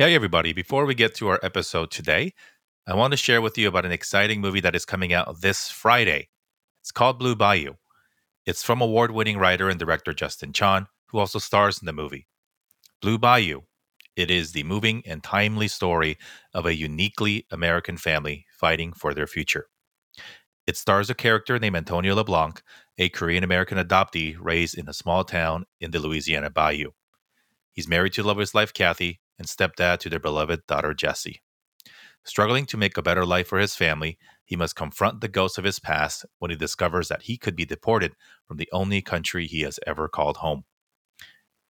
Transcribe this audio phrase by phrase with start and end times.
[0.00, 0.54] Hey, everybody.
[0.54, 2.32] Before we get to our episode today,
[2.86, 5.68] I want to share with you about an exciting movie that is coming out this
[5.68, 6.30] Friday.
[6.80, 7.74] It's called Blue Bayou.
[8.46, 12.26] It's from award winning writer and director Justin Chon, who also stars in the movie.
[13.02, 13.60] Blue Bayou.
[14.16, 16.16] It is the moving and timely story
[16.54, 19.66] of a uniquely American family fighting for their future.
[20.66, 22.62] It stars a character named Antonio LeBlanc,
[22.96, 26.92] a Korean American adoptee raised in a small town in the Louisiana Bayou.
[27.70, 31.40] He's married to love his life, Kathy, and stepdad to their beloved daughter, Jessie.
[32.24, 35.64] Struggling to make a better life for his family, he must confront the ghosts of
[35.64, 38.12] his past when he discovers that he could be deported
[38.46, 40.64] from the only country he has ever called home.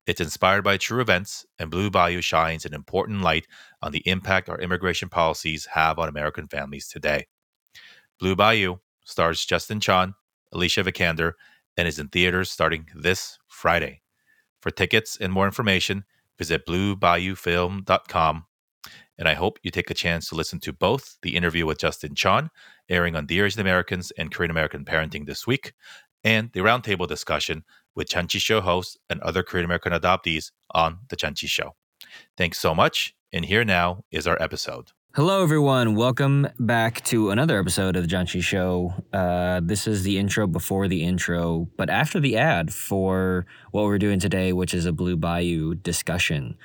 [0.07, 3.47] It's inspired by true events, and Blue Bayou shines an important light
[3.81, 7.29] on the impact our immigration policies have on American families today.
[8.19, 10.15] Blue Bayou stars Justin Chon,
[10.53, 11.35] Alicia Vikander,
[11.77, 14.03] and is in theaters starting this Friday.
[14.61, 16.05] For tickets and more information,
[16.41, 18.47] visit bluebayoufilm.com.
[19.19, 22.15] And I hope you take a chance to listen to both the interview with Justin
[22.15, 22.49] Chon,
[22.89, 25.75] airing on Dear Asian Americans and Korean American Parenting this week,
[26.25, 27.63] and the roundtable discussion
[27.95, 31.75] with Janchi Show hosts and other Korean American adoptees on The Janchi Show.
[32.39, 33.15] Thanks so much.
[33.35, 34.93] And here now is our episode.
[35.17, 35.97] Hello, everyone.
[35.97, 38.95] Welcome back to another episode of the Janchi Show.
[39.13, 43.99] Uh, this is the intro before the intro, but after the ad for what we're
[43.99, 46.57] doing today, which is a Blue Bayou discussion.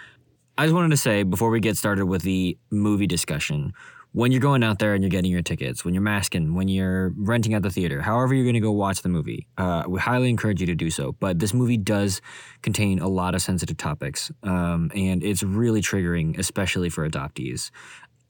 [0.59, 3.73] I just wanted to say before we get started with the movie discussion,
[4.11, 7.13] when you're going out there and you're getting your tickets, when you're masking, when you're
[7.17, 10.29] renting at the theater, however you're going to go watch the movie, uh, we highly
[10.29, 11.13] encourage you to do so.
[11.13, 12.21] But this movie does
[12.61, 17.71] contain a lot of sensitive topics, um, and it's really triggering, especially for adoptees.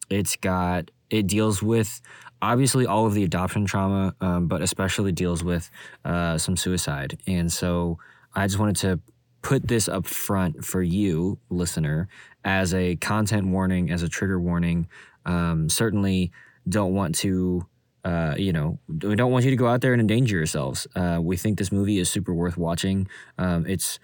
[0.09, 2.01] It's got it deals with
[2.41, 5.69] obviously all of the adoption trauma, um, but especially deals with
[6.03, 7.17] uh, some suicide.
[7.27, 7.97] And so
[8.33, 8.99] I just wanted to
[9.41, 12.07] put this up front for you, listener,
[12.43, 14.87] as a content warning, as a trigger warning.
[15.25, 16.31] Um, certainly
[16.67, 17.65] don't want to.
[18.03, 20.85] Uh, you know, we don't want you to go out there and endanger yourselves.
[20.95, 23.07] Uh, we think this movie is super worth watching.
[23.39, 23.97] Um, it's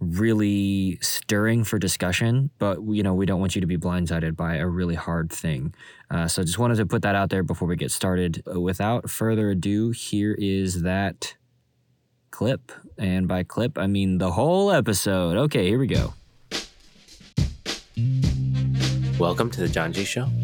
[0.00, 4.56] really stirring for discussion, but you know we don't want you to be blindsided by
[4.56, 5.74] a really hard thing.
[6.10, 8.42] Uh, so just wanted to put that out there before we get started.
[8.52, 11.34] Uh, without further ado, here is that
[12.30, 15.36] clip, and by clip I mean the whole episode.
[15.36, 16.12] Okay, here we go.
[19.18, 20.28] Welcome to the Janchi Show.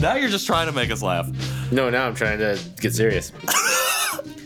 [0.00, 1.28] Now you're just trying to make us laugh.
[1.72, 3.32] No, now I'm trying to get serious.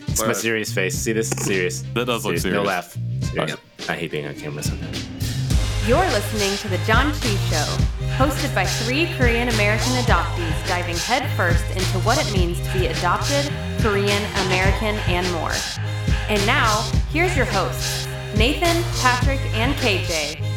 [0.06, 0.96] it's my serious face.
[0.96, 1.28] See this?
[1.28, 1.82] Serious.
[1.94, 2.66] That does look No serious.
[2.66, 2.96] laugh.
[3.88, 5.08] I hate being on camera sometimes.
[5.88, 7.66] You're listening to The Janchi Show,
[8.16, 13.50] hosted by three Korean American adoptees diving headfirst into what it means to be adopted,
[13.80, 15.54] Korean, American, and more.
[16.28, 18.06] And now, here's your hosts,
[18.36, 20.51] Nathan, Patrick, and KJ.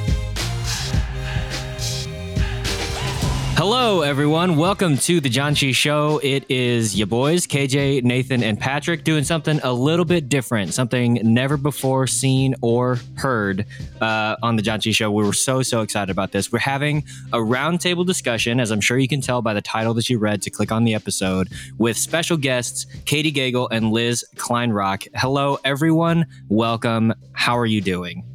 [3.58, 4.58] Hello, everyone.
[4.58, 6.20] Welcome to the Janchi Show.
[6.22, 11.22] It is your boys, KJ, Nathan, and Patrick, doing something a little bit different, something
[11.24, 13.66] never before seen or heard
[14.02, 15.10] uh, on the Janchi Show.
[15.10, 16.52] We were so, so excited about this.
[16.52, 20.10] We're having a roundtable discussion, as I'm sure you can tell by the title that
[20.10, 25.08] you read to click on the episode, with special guests Katie Gagel and Liz Kleinrock.
[25.16, 26.26] Hello, everyone.
[26.50, 27.14] Welcome.
[27.32, 28.26] How are you doing?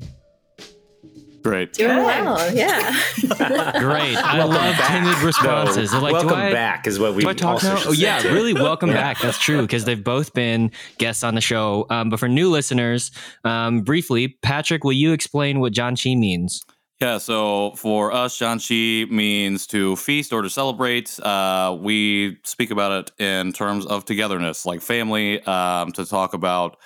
[1.43, 1.73] Great.
[1.73, 2.93] Doing well, yeah.
[3.79, 4.17] Great.
[4.17, 4.89] I Welcome love back.
[4.91, 5.93] timid responses.
[5.93, 7.83] No, like, welcome do I, back is what we Do I talk also now?
[7.87, 8.33] Oh, yeah, too.
[8.33, 8.97] really welcome Yeah.
[8.97, 9.21] back.
[9.21, 11.87] That's true because they've both been guests on the show.
[11.89, 13.11] Um, but for new listeners,
[13.45, 16.63] um, briefly, Patrick, will you explain what Janchi means?
[17.01, 21.19] Yeah, so for us, Janchi means to feast or to celebrate.
[21.21, 26.77] Uh, we speak about it in terms of togetherness, like family, um, to talk about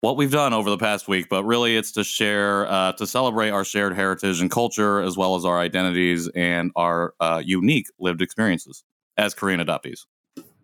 [0.00, 1.28] what we've done over the past week.
[1.28, 5.36] But really, it's to share, uh, to celebrate our shared heritage and culture, as well
[5.36, 8.84] as our identities and our uh, unique lived experiences
[9.16, 10.00] as Korean adoptees.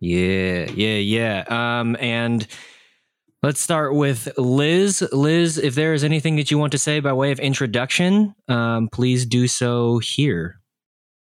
[0.00, 1.44] Yeah, yeah, yeah.
[1.48, 2.46] Um, and
[3.42, 5.06] let's start with Liz.
[5.12, 8.88] Liz, if there is anything that you want to say by way of introduction, um,
[8.92, 10.60] please do so here.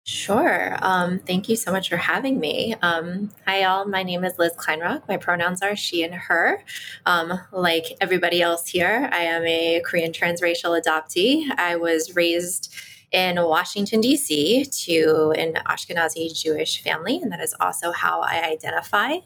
[0.07, 0.77] Sure.
[0.81, 2.73] Um, thank you so much for having me.
[2.81, 3.85] Um, hi, all.
[3.85, 5.05] My name is Liz Kleinrock.
[5.09, 6.63] My pronouns are she and her.
[7.05, 11.51] Um, like everybody else here, I am a Korean transracial adoptee.
[11.57, 12.73] I was raised
[13.11, 19.17] in Washington, D.C., to an Ashkenazi Jewish family, and that is also how I identify.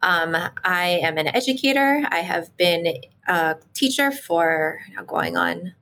[0.00, 2.06] Um, I am an educator.
[2.08, 5.74] I have been a teacher for now going on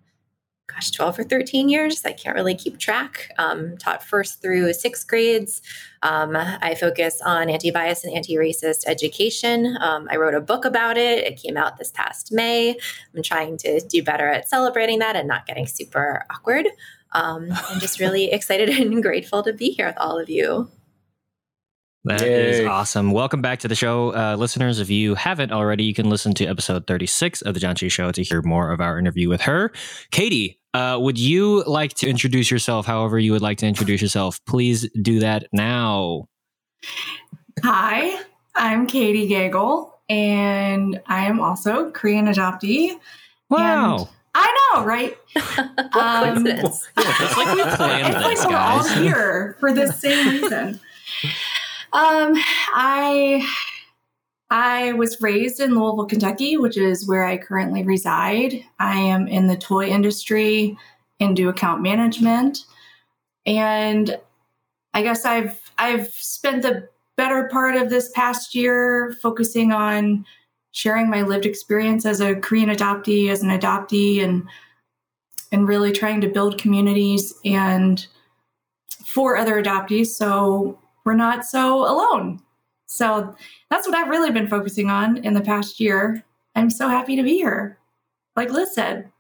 [0.83, 2.05] gosh, 12 or 13 years.
[2.05, 3.31] I can't really keep track.
[3.39, 5.63] Um, taught first through sixth grades.
[6.03, 9.77] Um, I focus on anti bias and anti racist education.
[9.81, 11.25] Um, I wrote a book about it.
[11.25, 12.77] It came out this past May.
[13.15, 16.67] I'm trying to do better at celebrating that and not getting super awkward.
[17.13, 20.69] Um, I'm just really excited and grateful to be here with all of you.
[22.05, 22.67] That is Yay.
[22.67, 23.13] awesome.
[23.13, 24.13] Welcome back to the show.
[24.13, 27.89] Uh, listeners, if you haven't already, you can listen to episode 36 of The Janchi
[27.89, 29.71] Show to hear more of our interview with her.
[30.11, 34.41] Katie, uh, would you like to introduce yourself however you would like to introduce yourself?
[34.47, 36.29] Please do that now.
[37.63, 38.23] Hi,
[38.55, 42.99] I'm Katie Gagel, and I am also Korean adoptee.
[43.51, 44.09] Wow.
[44.35, 45.17] I know, right?
[45.33, 46.89] what Um, coincidence.
[46.97, 50.81] It's like we planned it's like this, we're all here for the same reason.
[51.95, 52.33] Um,
[52.73, 53.47] I
[54.53, 58.63] I was raised in Louisville, Kentucky, which is where I currently reside.
[58.79, 60.77] I am in the toy industry
[61.19, 62.59] and do account management.
[63.47, 64.19] And
[64.93, 70.27] I guess I've I've spent the better part of this past year focusing on
[70.73, 74.47] sharing my lived experience as a Korean adoptee, as an adoptee, and
[75.51, 78.07] and really trying to build communities and
[79.03, 82.43] for other adoptees so we're not so alone.
[82.93, 83.35] So
[83.71, 86.23] that's what I've really been focusing on in the past year.
[86.55, 87.79] I'm so happy to be here.
[88.37, 89.11] Like Liz said,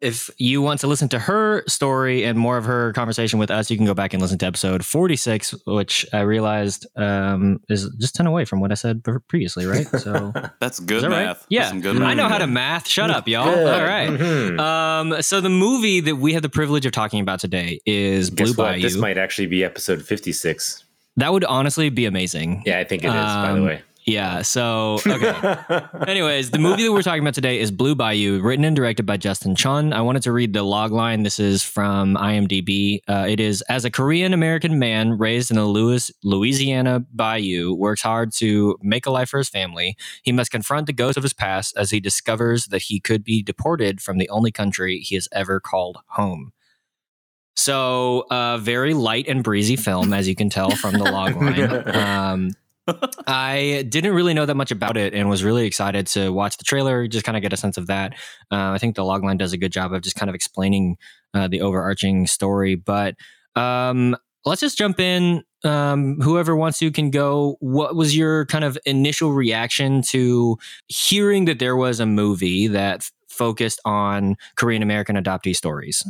[0.00, 3.70] If you want to listen to her story and more of her conversation with us,
[3.70, 8.14] you can go back and listen to episode 46, which I realized um, is just
[8.14, 9.86] 10 away from what I said previously, right?
[9.98, 11.24] So, That's good that right?
[11.26, 11.38] math.
[11.40, 11.68] That's Yeah.
[11.68, 12.88] some good I know how to math.
[12.88, 13.44] Shut up, y'all.
[13.54, 13.74] Good.
[13.80, 14.08] All right.
[14.08, 14.58] Mhm.
[14.58, 18.46] Um, so the movie that we have the privilege of talking about today is Blue
[18.46, 18.64] Guess what?
[18.64, 18.80] Bayou.
[18.82, 20.84] This might actually be episode 56.
[21.16, 22.62] That would honestly be amazing.
[22.64, 23.82] Yeah, I think it is, by the Um, way.
[24.06, 24.40] Yeah.
[24.42, 25.58] So okay.
[26.10, 29.18] Anyways, the movie that we're talking about today is Blue Bayou, written and directed by
[29.18, 29.92] Justin Chon.
[29.92, 31.22] I wanted to read the log line.
[31.22, 33.00] This is from IMDb.
[33.06, 38.00] Uh, it is as a Korean American man raised in a Louis, Louisiana bayou works
[38.02, 39.96] hard to make a life for his family.
[40.22, 43.42] He must confront the ghosts of his past as he discovers that he could be
[43.42, 46.52] deported from the only country he has ever called home.
[47.56, 51.96] So, uh, very light and breezy film, as you can tell from the log line.
[51.96, 52.50] Um,
[53.26, 56.64] I didn't really know that much about it and was really excited to watch the
[56.64, 58.14] trailer, just kind of get a sense of that.
[58.50, 60.96] Uh, I think the logline does a good job of just kind of explaining
[61.34, 62.74] uh, the overarching story.
[62.74, 63.16] But
[63.56, 65.42] um, let's just jump in.
[65.62, 67.56] Um, whoever wants to can go.
[67.60, 70.56] What was your kind of initial reaction to
[70.88, 76.02] hearing that there was a movie that focused on Korean American adoptee stories?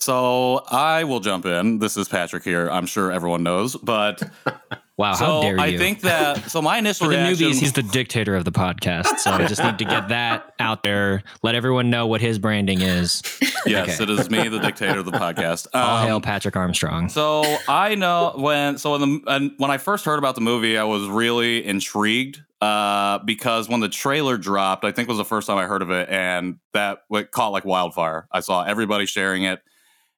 [0.00, 1.78] So I will jump in.
[1.78, 2.68] This is Patrick here.
[2.68, 4.22] I'm sure everyone knows, but
[5.00, 5.62] Wow, so how dare you!
[5.62, 7.48] I think that so my initial For the reaction.
[7.48, 9.16] newbies, he's the dictator of the podcast.
[9.18, 11.22] So I just need to get that out there.
[11.42, 13.22] Let everyone know what his branding is.
[13.66, 14.02] yes, okay.
[14.02, 15.68] it is me, the dictator of the podcast.
[15.72, 17.08] All Um, hail Patrick Armstrong.
[17.08, 20.76] So I know when so in the and when I first heard about the movie,
[20.76, 25.46] I was really intrigued uh, because when the trailer dropped, I think was the first
[25.46, 28.28] time I heard of it, and that caught like wildfire.
[28.30, 29.62] I saw everybody sharing it,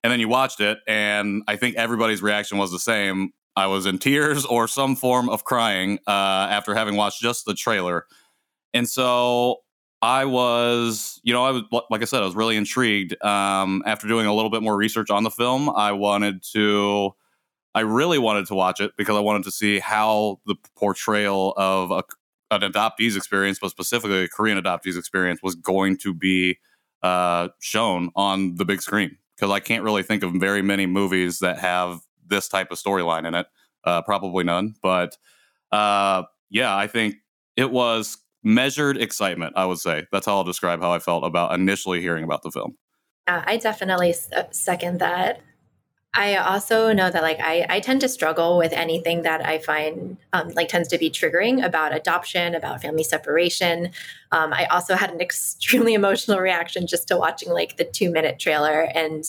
[0.03, 3.33] and then you watched it, and I think everybody's reaction was the same.
[3.55, 7.55] I was in tears or some form of crying uh, after having watched just the
[7.55, 8.07] trailer,
[8.75, 9.59] and so
[10.03, 13.23] I was, you know, I was like I said, I was really intrigued.
[13.25, 17.15] Um, after doing a little bit more research on the film, I wanted to,
[17.77, 21.93] I really wanted to watch it because I wanted to see how the portrayal of
[21.93, 22.03] a,
[22.51, 26.59] an adoptee's experience, but specifically a Korean adoptee's experience, was going to be
[27.05, 29.17] uh, shown on the big screen.
[29.43, 33.27] Because I can't really think of very many movies that have this type of storyline
[33.27, 33.49] in it.
[33.83, 35.17] Uh, probably none, but
[35.73, 37.17] uh, yeah, I think
[37.57, 39.55] it was measured excitement.
[39.57, 42.53] I would say that's how I'll describe how I felt about initially hearing about the
[42.53, 42.77] film.
[43.27, 45.41] I definitely uh, second that.
[46.15, 50.19] I also know that like I, I tend to struggle with anything that I find
[50.35, 53.91] um, like tends to be triggering about adoption, about family separation.
[54.31, 58.39] Um, I also had an extremely emotional reaction just to watching like the two minute
[58.39, 59.25] trailer and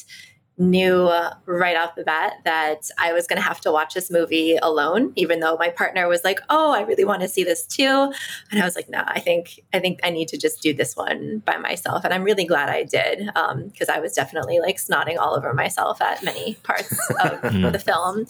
[0.57, 1.10] knew
[1.45, 5.12] right off the bat that I was going to have to watch this movie alone,
[5.15, 8.13] even though my partner was like, "Oh, I really want to see this too,"
[8.51, 10.95] and I was like, "No, I think I think I need to just do this
[10.95, 13.25] one by myself." And I'm really glad I did
[13.72, 16.91] because I was definitely like snotting all over myself at many parts
[17.24, 18.25] of the film.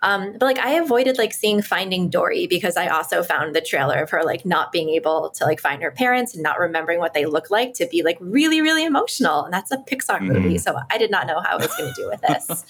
[0.00, 3.98] Um, but like I avoided like seeing Finding Dory because I also found the trailer
[3.98, 7.12] of her like not being able to like find her parents and not remembering what
[7.12, 10.78] they look like to be like really really emotional, and that's a Pixar movie, so
[10.90, 12.64] I did not know how was going to do with this.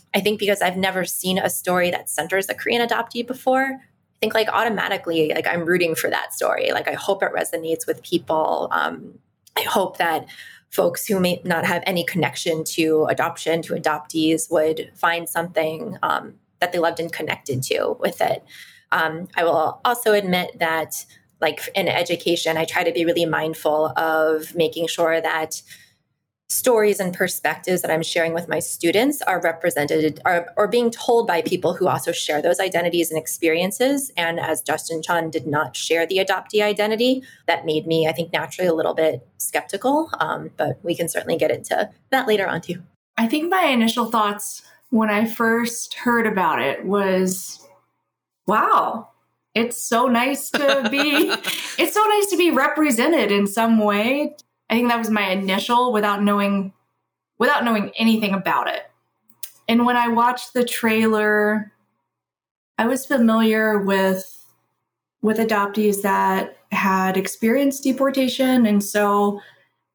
[0.14, 3.62] I think because I've never seen a story that centers a Korean adoptee before.
[3.62, 6.72] I think like automatically like I'm rooting for that story.
[6.72, 8.68] Like I hope it resonates with people.
[8.70, 9.18] Um,
[9.56, 10.26] I hope that
[10.70, 16.34] folks who may not have any connection to adoption to adoptees would find something um,
[16.60, 18.44] that they loved and connected to with it.
[18.92, 21.04] Um, I will also admit that
[21.40, 25.62] like in education, I try to be really mindful of making sure that
[26.50, 31.26] stories and perspectives that I'm sharing with my students are represented are, or being told
[31.26, 34.10] by people who also share those identities and experiences.
[34.16, 38.32] And as Justin Chon did not share the adoptee identity, that made me, I think,
[38.32, 40.10] naturally a little bit skeptical.
[40.18, 42.82] Um, but we can certainly get into that later on too.
[43.16, 47.64] I think my initial thoughts when I first heard about it was,
[48.48, 49.10] wow,
[49.54, 50.98] it's so nice to be
[51.78, 54.34] it's so nice to be represented in some way
[54.70, 56.72] I think that was my initial without knowing
[57.38, 58.82] without knowing anything about it.
[59.66, 61.72] And when I watched the trailer,
[62.78, 64.36] I was familiar with
[65.22, 69.40] with adoptees that had experienced deportation and so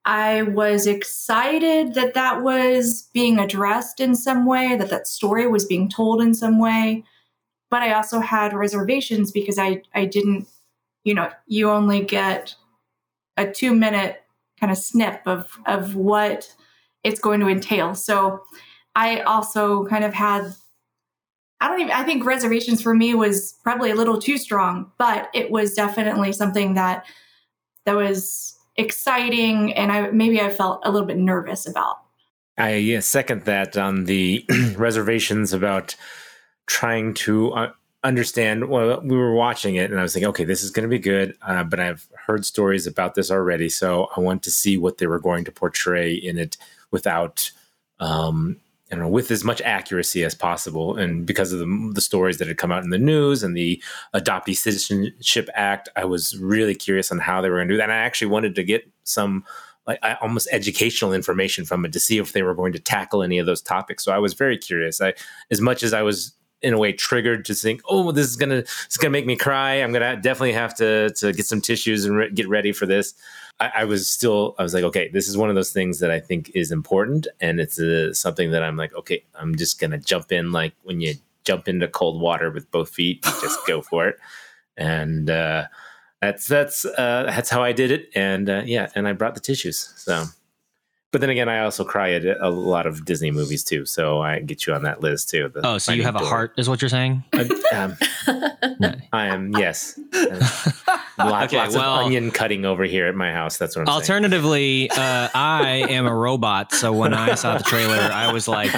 [0.05, 5.65] I was excited that that was being addressed in some way, that that story was
[5.65, 7.03] being told in some way.
[7.71, 10.47] But I also had reservations because I, I didn't,
[11.03, 12.55] you know, you only get
[13.35, 14.21] a two minute
[14.59, 16.53] kind of snip of of what
[17.03, 17.95] it's going to entail.
[17.95, 18.43] So
[18.95, 20.53] I also kind of had
[21.61, 25.29] I don't even I think reservations for me was probably a little too strong, but
[25.33, 27.05] it was definitely something that
[27.85, 31.97] that was exciting and I maybe I felt a little bit nervous about.
[32.57, 34.45] I yeah, second that on the
[34.75, 35.95] reservations about
[36.67, 37.71] trying to uh,
[38.05, 38.69] understand.
[38.69, 40.99] Well, we were watching it, and I was thinking, okay, this is going to be
[40.99, 41.35] good.
[41.41, 45.07] Uh, but I've heard stories about this already, so I want to see what they
[45.07, 46.57] were going to portray in it
[46.91, 47.51] without,
[47.99, 48.57] um,
[48.91, 50.95] I don't know, with as much accuracy as possible.
[50.95, 53.81] And because of the, the stories that had come out in the news and the
[54.13, 57.83] Adoptee Citizenship Act, I was really curious on how they were going to do that.
[57.83, 59.43] And I actually wanted to get some
[59.87, 63.37] like almost educational information from it to see if they were going to tackle any
[63.37, 64.03] of those topics.
[64.03, 64.99] So I was very curious.
[64.99, 65.13] I,
[65.51, 68.63] as much as I was in a way triggered to think, oh, this is gonna
[68.85, 69.75] it's gonna make me cry.
[69.75, 73.13] I'm gonna definitely have to to get some tissues and re- get ready for this.
[73.59, 76.11] I, I, was still I was like, okay, this is one of those things that
[76.11, 79.97] I think is important, and it's uh, something that I'm like, okay, I'm just gonna
[79.97, 84.07] jump in like when you jump into cold water with both feet, just go for
[84.07, 84.17] it,
[84.75, 85.65] and uh,
[86.21, 89.41] that's that's uh, that's how I did it, and uh, yeah, and I brought the
[89.41, 90.25] tissues, so.
[91.15, 94.39] But then again, I also cry at a lot of Disney movies too, so I
[94.39, 95.49] get you on that list too.
[95.63, 97.23] Oh, so you have a heart, is what you're saying?
[97.33, 97.41] I,
[97.71, 97.95] um,
[99.13, 99.97] I am, yes.
[101.17, 103.57] Lot, okay, lots well, of onion cutting over here at my house.
[103.57, 103.95] That's what I'm saying.
[103.95, 108.73] alternatively, uh, I am a robot, so when I saw the trailer, I was like,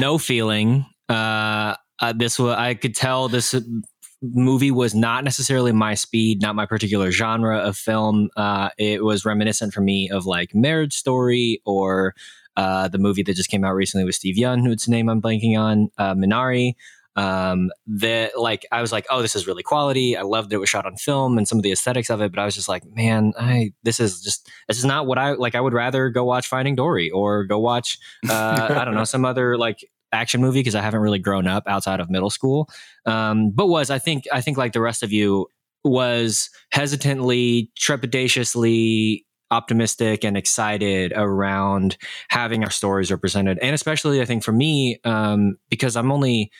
[0.00, 0.84] no feeling.
[1.08, 3.54] Uh, uh, this was I could tell this
[4.22, 8.30] movie was not necessarily my speed, not my particular genre of film.
[8.36, 12.14] Uh, it was reminiscent for me of like Marriage Story or
[12.56, 15.58] uh, the movie that just came out recently with Steve Yeun, whose name I'm blanking
[15.58, 16.74] on, uh, Minari.
[17.14, 20.16] Um, that like I was like, oh, this is really quality.
[20.16, 22.32] I loved that it was shot on film and some of the aesthetics of it,
[22.32, 25.32] but I was just like, man, I this is just this is not what I
[25.32, 25.54] like.
[25.54, 27.98] I would rather go watch Finding Dory or go watch
[28.30, 31.64] uh, I don't know some other like action movie because I haven't really grown up
[31.66, 32.68] outside of middle school.
[33.06, 35.46] Um, but was I think I think like the rest of you
[35.84, 41.96] was hesitantly, trepidatiously optimistic and excited around
[42.28, 46.50] having our stories represented, and especially I think for me um, because I'm only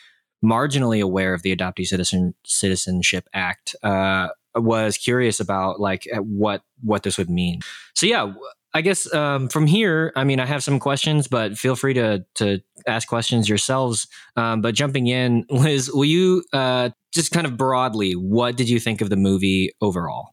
[0.44, 3.76] marginally aware of the Adoptee Citizen Citizenship Act.
[3.82, 7.61] Uh, was curious about like what what this would mean.
[7.94, 8.32] So yeah,
[8.75, 12.25] I guess um, from here, I mean, I have some questions, but feel free to
[12.37, 14.07] to ask questions yourselves.
[14.37, 18.81] Um, but jumping in, Liz, will you uh, just kind of broadly, what did you
[18.81, 20.31] think of the movie overall?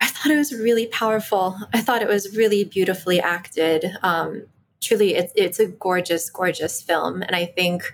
[0.00, 1.56] I thought it was really powerful.
[1.74, 3.84] I thought it was really beautifully acted.
[4.02, 4.46] Um,
[4.80, 7.92] truly, it's it's a gorgeous, gorgeous film, and I think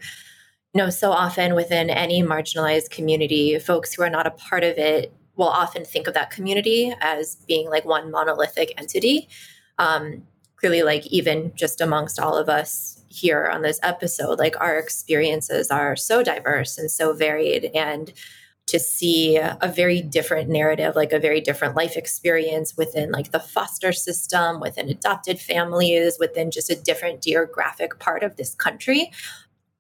[0.75, 4.77] you know so often within any marginalized community, folks who are not a part of
[4.77, 9.29] it will often think of that community as being like one monolithic entity
[9.79, 10.23] um,
[10.57, 15.71] clearly like even just amongst all of us here on this episode like our experiences
[15.71, 18.13] are so diverse and so varied and
[18.67, 23.39] to see a very different narrative like a very different life experience within like the
[23.39, 29.13] foster system within adopted families within just a different geographic part of this country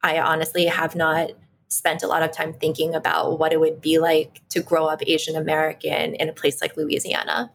[0.03, 1.31] i honestly have not
[1.69, 5.01] spent a lot of time thinking about what it would be like to grow up
[5.07, 7.51] asian american in a place like louisiana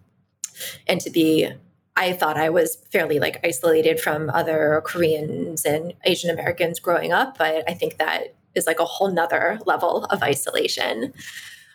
[0.87, 1.49] and to be
[1.99, 7.37] I thought I was fairly like isolated from other Koreans and Asian Americans growing up,
[7.37, 11.13] but I think that is like a whole nother level of isolation.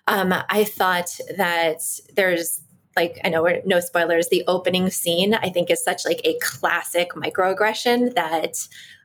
[0.09, 1.83] Um, I thought that
[2.17, 2.63] there's
[2.97, 4.29] like I know no spoilers.
[4.29, 8.57] The opening scene I think is such like a classic microaggression that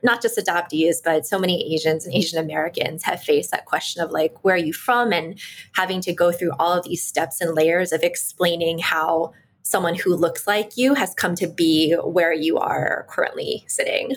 [0.04, 4.12] not just adoptees but so many Asians and Asian Americans have faced that question of
[4.12, 5.38] like where are you from and
[5.74, 9.34] having to go through all of these steps and layers of explaining how
[9.64, 14.16] someone who looks like you has come to be where you are currently sitting.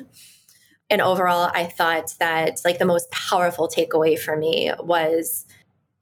[0.89, 5.47] And overall, I thought that like the most powerful takeaway for me was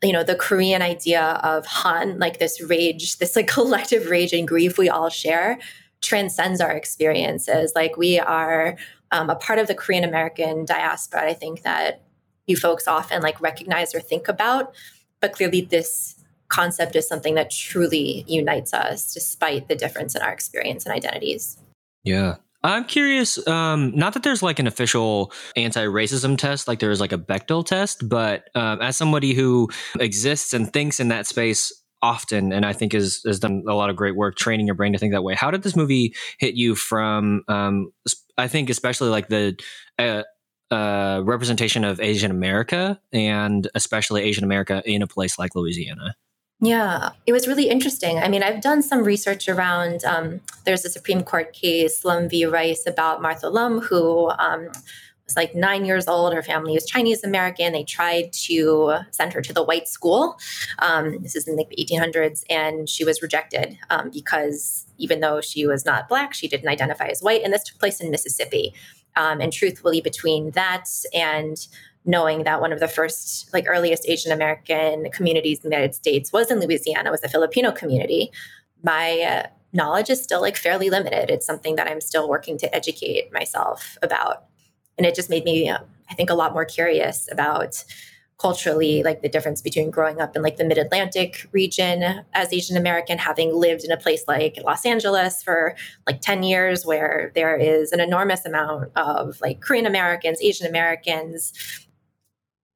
[0.02, 4.48] you know the korean idea of han like this rage this like collective rage and
[4.48, 5.58] grief we all share
[6.00, 8.76] transcends our experiences like we are
[9.12, 12.02] um, a part of the korean american diaspora i think that
[12.46, 14.74] you folks often like recognize or think about
[15.20, 16.16] but clearly this
[16.50, 21.56] concept is something that truly unites us despite the difference in our experience and identities
[22.04, 23.46] yeah I'm curious.
[23.48, 27.64] Um, not that there's like an official anti-racism test, like there is like a Bechdel
[27.64, 32.72] test, but um, as somebody who exists and thinks in that space often, and I
[32.72, 35.24] think has has done a lot of great work training your brain to think that
[35.24, 35.34] way.
[35.34, 37.44] How did this movie hit you from?
[37.48, 37.92] Um,
[38.36, 39.58] I think especially like the.
[39.98, 40.22] Uh,
[40.72, 46.14] uh, representation of Asian America and especially Asian America in a place like Louisiana.
[46.60, 48.18] Yeah, it was really interesting.
[48.18, 50.04] I mean, I've done some research around.
[50.04, 52.44] Um, there's a Supreme Court case, Lum v.
[52.44, 54.68] Rice, about Martha Lum, who um,
[55.24, 56.34] was like nine years old.
[56.34, 57.72] Her family was Chinese American.
[57.72, 60.36] They tried to send her to the white school.
[60.80, 65.66] Um, this is in the 1800s, and she was rejected um, because even though she
[65.66, 67.42] was not black, she didn't identify as white.
[67.42, 68.74] And this took place in Mississippi.
[69.16, 71.66] Um, and truthfully, between that and
[72.04, 76.32] knowing that one of the first like earliest asian american communities in the united states
[76.32, 78.30] was in louisiana was the filipino community
[78.82, 81.30] my uh, knowledge is still like fairly limited.
[81.30, 84.44] It's something that i'm still working to educate myself about.
[84.98, 85.78] And it just made me uh,
[86.10, 87.84] i think a lot more curious about
[88.38, 93.18] culturally like the difference between growing up in like the mid-atlantic region as asian american
[93.18, 95.76] having lived in a place like los angeles for
[96.06, 101.52] like 10 years where there is an enormous amount of like korean americans asian americans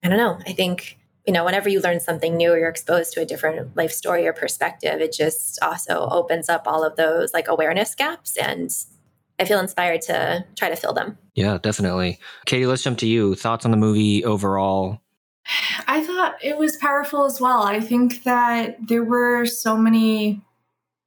[0.05, 0.39] I don't know.
[0.47, 3.75] I think, you know, whenever you learn something new or you're exposed to a different
[3.75, 8.37] life story or perspective, it just also opens up all of those like awareness gaps.
[8.37, 8.71] And
[9.39, 11.17] I feel inspired to try to fill them.
[11.35, 12.19] Yeah, definitely.
[12.45, 13.35] Katie, let's jump to you.
[13.35, 15.01] Thoughts on the movie overall?
[15.87, 17.63] I thought it was powerful as well.
[17.63, 20.43] I think that there were so many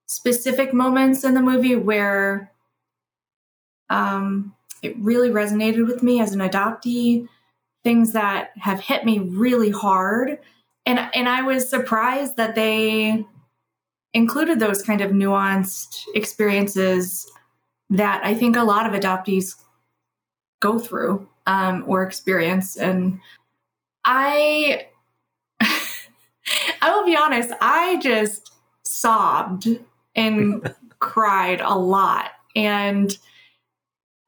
[0.08, 2.52] specific moments in the movie where
[3.90, 7.28] um, it really resonated with me as an adoptee
[7.84, 10.40] things that have hit me really hard.
[10.86, 13.26] And and I was surprised that they
[14.14, 17.30] included those kind of nuanced experiences
[17.90, 19.56] that I think a lot of adoptees
[20.60, 22.76] go through um, or experience.
[22.78, 23.20] And
[24.04, 24.88] I,
[25.62, 28.52] I will be honest, I just
[28.84, 29.68] sobbed
[30.16, 32.32] and cried a lot.
[32.56, 33.16] And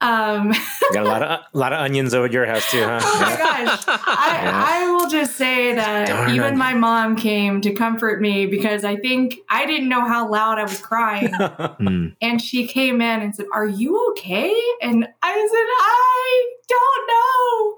[0.02, 0.54] um,
[0.94, 3.00] Got a lot of a lot of onions over at your house too, huh?
[3.02, 3.84] Oh my gosh!
[3.88, 4.66] I, yeah.
[4.68, 8.96] I will just say that Darn even my mom came to comfort me because I
[8.96, 12.08] think I didn't know how loud I was crying, hmm.
[12.22, 17.70] and she came in and said, "Are you okay?" And I said, "I don't know."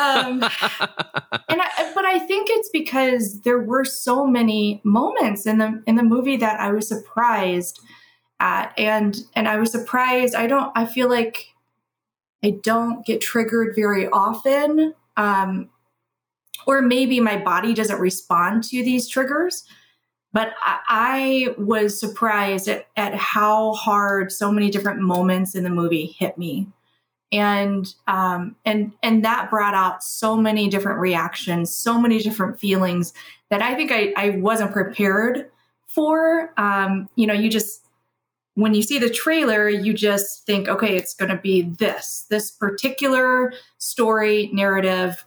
[0.00, 0.50] um,
[1.50, 5.96] and I, but I think it's because there were so many moments in the in
[5.96, 7.78] the movie that I was surprised
[8.40, 8.72] at.
[8.78, 10.34] And and i was surprised.
[10.34, 11.48] I don't i feel like
[12.42, 15.68] i don't get triggered very often um
[16.66, 19.64] or maybe my body doesn't respond to these triggers
[20.32, 26.06] but I, was surprised at, at how hard so many different moments in the movie
[26.06, 26.68] hit me.
[27.32, 33.12] And um, and and that brought out so many different reactions so many different feelings
[33.50, 35.48] that i think i, I wasn't prepared
[35.86, 36.52] for.
[36.56, 37.84] Um, you know you just
[38.60, 42.50] when you see the trailer, you just think, okay, it's going to be this, this
[42.50, 45.24] particular story narrative.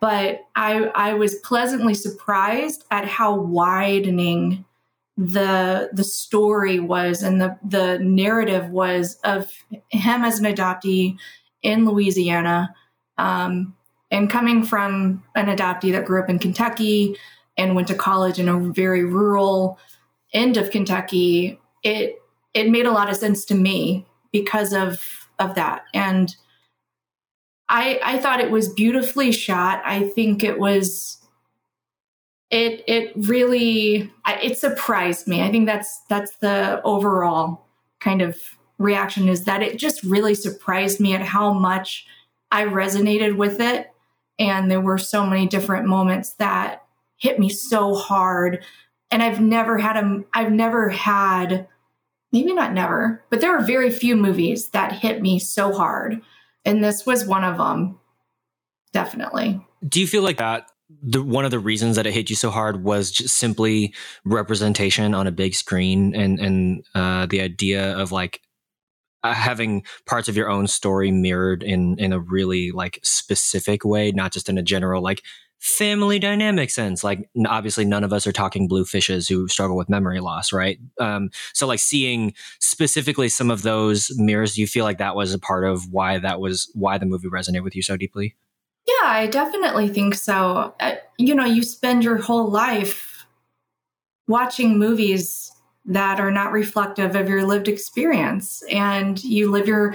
[0.00, 4.64] But I, I was pleasantly surprised at how widening
[5.16, 9.52] the the story was and the the narrative was of
[9.90, 11.16] him as an adoptee
[11.62, 12.74] in Louisiana,
[13.18, 13.76] um,
[14.10, 17.16] and coming from an adoptee that grew up in Kentucky
[17.56, 19.78] and went to college in a very rural
[20.32, 21.60] end of Kentucky.
[21.82, 22.21] It
[22.54, 25.84] it made a lot of sense to me because of of that.
[25.94, 26.34] And
[27.68, 29.82] i i thought it was beautifully shot.
[29.84, 31.18] I think it was
[32.50, 35.42] it it really it surprised me.
[35.42, 37.66] I think that's that's the overall
[38.00, 38.38] kind of
[38.78, 42.06] reaction is that it just really surprised me at how much
[42.50, 43.88] i resonated with it.
[44.38, 46.82] And there were so many different moments that
[47.16, 48.64] hit me so hard.
[49.10, 51.68] And i've never had a i've never had
[52.32, 56.20] maybe not never, but there are very few movies that hit me so hard.
[56.64, 57.98] And this was one of them,
[58.92, 59.64] definitely.
[59.86, 60.66] Do you feel like that
[61.02, 65.14] the one of the reasons that it hit you so hard was just simply representation
[65.14, 68.40] on a big screen and and uh, the idea of like
[69.22, 74.10] uh, having parts of your own story mirrored in in a really like specific way,
[74.10, 75.22] not just in a general like
[75.62, 77.04] family dynamic sense.
[77.04, 80.80] Like obviously none of us are talking blue fishes who struggle with memory loss, right?
[80.98, 85.32] Um, so like seeing specifically some of those mirrors, do you feel like that was
[85.32, 88.34] a part of why that was why the movie resonated with you so deeply?
[88.88, 90.74] Yeah, I definitely think so.
[90.80, 93.24] Uh, you know, you spend your whole life
[94.26, 95.52] watching movies
[95.84, 98.64] that are not reflective of your lived experience.
[98.68, 99.94] And you live your,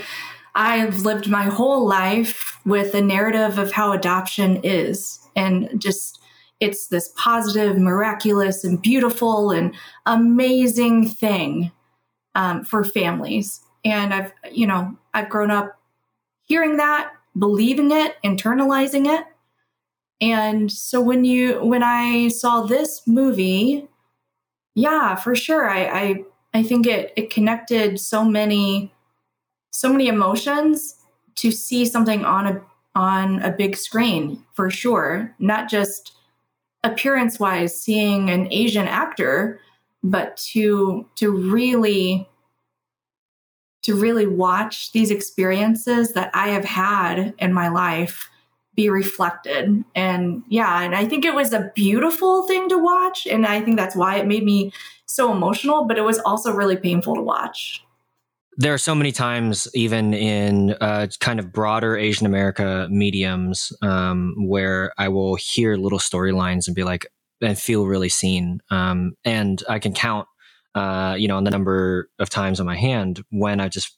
[0.56, 5.20] I've lived my whole life with a narrative of how adoption is.
[5.38, 6.20] And just,
[6.60, 9.74] it's this positive, miraculous, and beautiful and
[10.06, 11.72] amazing thing
[12.36, 13.62] um, for families.
[13.86, 15.80] And I've, you know, I've grown up
[16.44, 19.26] hearing that believing it, internalizing it.
[20.20, 23.88] And so when you when I saw this movie,
[24.74, 25.70] yeah, for sure.
[25.70, 26.24] I I,
[26.54, 28.94] I think it it connected so many
[29.72, 30.96] so many emotions
[31.36, 32.62] to see something on a
[32.98, 35.34] on a big screen for sure.
[35.38, 36.14] Not just
[36.84, 39.60] appearance wise seeing an Asian actor,
[40.04, 42.28] but to to really
[43.84, 48.30] to really watch these experiences that I have had in my life
[48.76, 49.84] be reflected.
[49.96, 53.26] And yeah, and I think it was a beautiful thing to watch.
[53.28, 54.74] And I think that's why it made me
[55.06, 57.84] so emotional, but it was also really painful to watch.
[58.60, 64.34] There are so many times, even in uh, kind of broader Asian America mediums, um,
[64.38, 67.06] where I will hear little storylines and be like,
[67.40, 68.62] and feel really seen.
[68.72, 70.28] Um, and I can count
[70.78, 73.98] uh, you know, on the number of times on my hand when I just,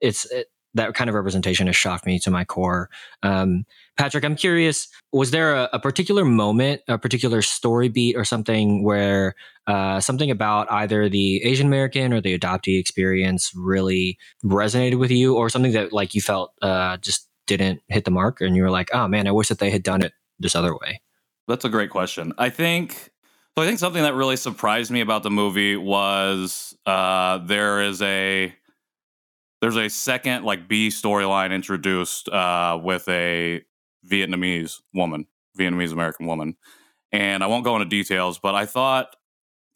[0.00, 2.88] it's it, that kind of representation has shocked me to my core.
[3.22, 3.64] Um,
[3.96, 8.84] Patrick, I'm curious, was there a, a, particular moment, a particular story beat or something
[8.84, 9.34] where
[9.66, 15.36] uh, something about either the Asian American or the adoptee experience really resonated with you
[15.36, 18.70] or something that like you felt uh, just didn't hit the mark and you were
[18.70, 21.00] like, oh man, I wish that they had done it this other way?
[21.48, 22.32] That's a great question.
[22.38, 23.10] I think
[23.56, 28.00] so I think something that really surprised me about the movie was uh, there is
[28.00, 28.54] a
[29.60, 33.62] there's a second like B storyline introduced uh, with a
[34.08, 35.26] Vietnamese woman,
[35.58, 36.56] Vietnamese American woman,
[37.12, 39.14] and I won't go into details, but I thought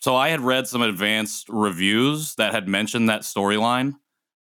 [0.01, 0.16] so.
[0.16, 3.94] I had read some advanced reviews that had mentioned that storyline,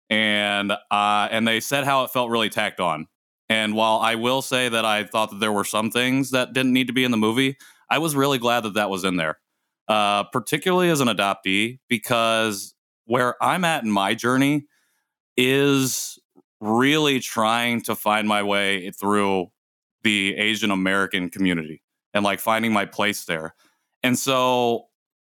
[0.08, 3.06] and uh, and they said how it felt really tacked on.
[3.48, 6.72] And while I will say that I thought that there were some things that didn't
[6.72, 7.56] need to be in the movie,
[7.90, 9.38] I was really glad that that was in there,
[9.88, 12.74] uh, particularly as an adoptee, because
[13.04, 14.66] where I'm at in my journey
[15.36, 16.18] is
[16.60, 19.50] really trying to find my way through
[20.02, 21.82] the Asian American community
[22.14, 23.54] and like finding my place there.
[24.02, 24.86] And so,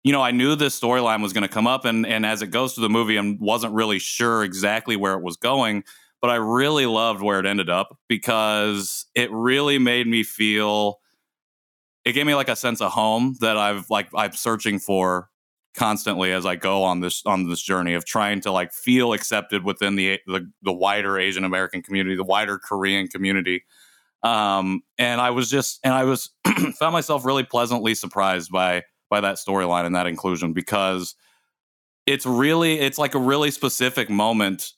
[0.04, 2.48] you know, I knew this storyline was going to come up, and and as it
[2.48, 5.84] goes through the movie, I wasn't really sure exactly where it was going,
[6.20, 11.00] but I really loved where it ended up because it really made me feel
[12.04, 15.28] it gave me like a sense of home that I've like I'm searching for
[15.76, 19.64] constantly as I go on this on this journey of trying to like feel accepted
[19.64, 23.64] within the the, the wider Asian American community, the wider Korean community.
[24.22, 26.30] Um, and I was just and I was
[26.78, 31.14] found myself really pleasantly surprised by by that storyline and that inclusion because
[32.06, 34.72] it's really it's like a really specific moment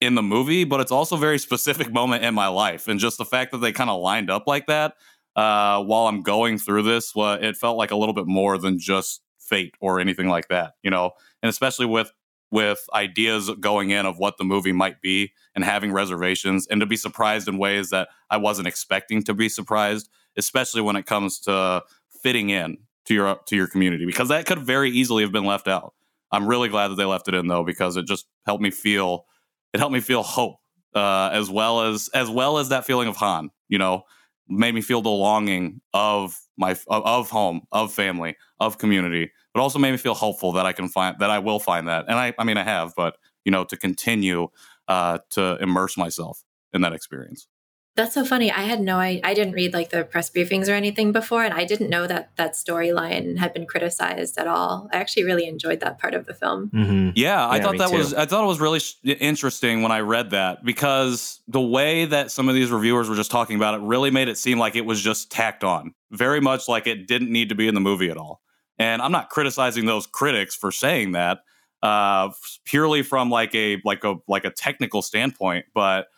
[0.00, 2.86] in the movie, but it's also a very specific moment in my life.
[2.86, 4.94] And just the fact that they kind of lined up like that
[5.34, 9.22] uh, while I'm going through this, it felt like a little bit more than just
[9.48, 11.12] fate or anything like that, you know.
[11.42, 12.12] And especially with
[12.50, 16.86] with ideas going in of what the movie might be and having reservations and to
[16.86, 21.40] be surprised in ways that I wasn't expecting to be surprised, especially when it comes
[21.40, 21.82] to
[22.22, 25.68] fitting in to your to your community because that could very easily have been left
[25.68, 25.94] out.
[26.32, 29.26] I'm really glad that they left it in though because it just helped me feel
[29.72, 30.56] it helped me feel hope
[30.94, 34.02] uh, as well as as well as that feeling of Han, you know,
[34.48, 39.78] made me feel the longing of my of home, of family, of community, but also
[39.78, 42.06] made me feel hopeful that I can find that I will find that.
[42.08, 44.48] And I I mean I have, but you know, to continue
[44.88, 46.42] uh, to immerse myself
[46.72, 47.48] in that experience.
[47.96, 48.52] That's so funny.
[48.52, 51.54] I had no I, I didn't read like the press briefings or anything before and
[51.54, 54.88] I didn't know that that storyline had been criticized at all.
[54.92, 56.70] I actually really enjoyed that part of the film.
[56.74, 57.10] Mm-hmm.
[57.14, 57.96] Yeah, I thought that too.
[57.96, 62.04] was I thought it was really sh- interesting when I read that because the way
[62.04, 64.76] that some of these reviewers were just talking about it really made it seem like
[64.76, 65.94] it was just tacked on.
[66.10, 68.42] Very much like it didn't need to be in the movie at all.
[68.78, 71.38] And I'm not criticizing those critics for saying that
[71.82, 72.30] uh,
[72.64, 76.08] purely from like a like a like a technical standpoint, but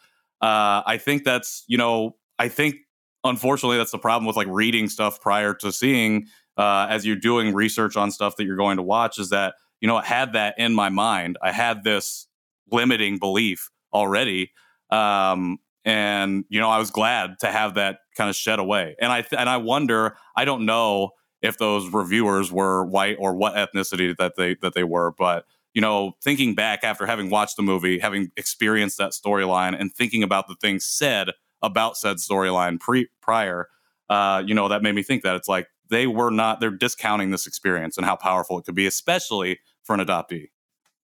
[0.41, 2.77] uh, I think that's you know I think
[3.25, 6.27] unfortunately, that's the problem with like reading stuff prior to seeing.
[6.57, 9.87] Uh, as you're doing research on stuff that you're going to watch, is that you
[9.87, 11.39] know I had that in my mind.
[11.41, 12.27] I had this
[12.71, 14.51] limiting belief already,
[14.91, 18.97] um, and you know I was glad to have that kind of shed away.
[19.01, 21.11] And I th- and I wonder, I don't know
[21.43, 25.45] if those reviewers were white or what ethnicity that they that they were, but
[25.79, 30.25] you know, thinking back after having watched the movie, having experienced that storyline, and thinking
[30.25, 31.29] about the things said
[31.63, 33.69] about said storyline pre- prior,
[34.11, 37.31] uh, you know, that made me think that it's like they were not, they're discounting
[37.31, 40.49] this experience and how powerful it could be, especially for an adoptee.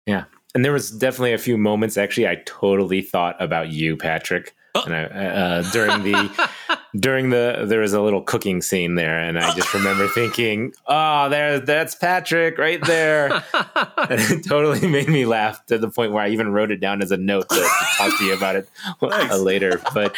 [0.06, 0.26] Yeah.
[0.54, 4.54] And there was definitely a few moments, actually, I totally thought about you, Patrick.
[4.74, 4.82] Oh.
[4.84, 6.48] And I, uh, during the
[6.96, 11.28] during the there was a little cooking scene there, and I just remember thinking, "Oh,
[11.28, 16.22] there, that's Patrick right there." and it totally made me laugh to the point where
[16.22, 18.68] I even wrote it down as a note to, to talk to you about it
[19.02, 19.80] uh, later.
[19.92, 20.14] But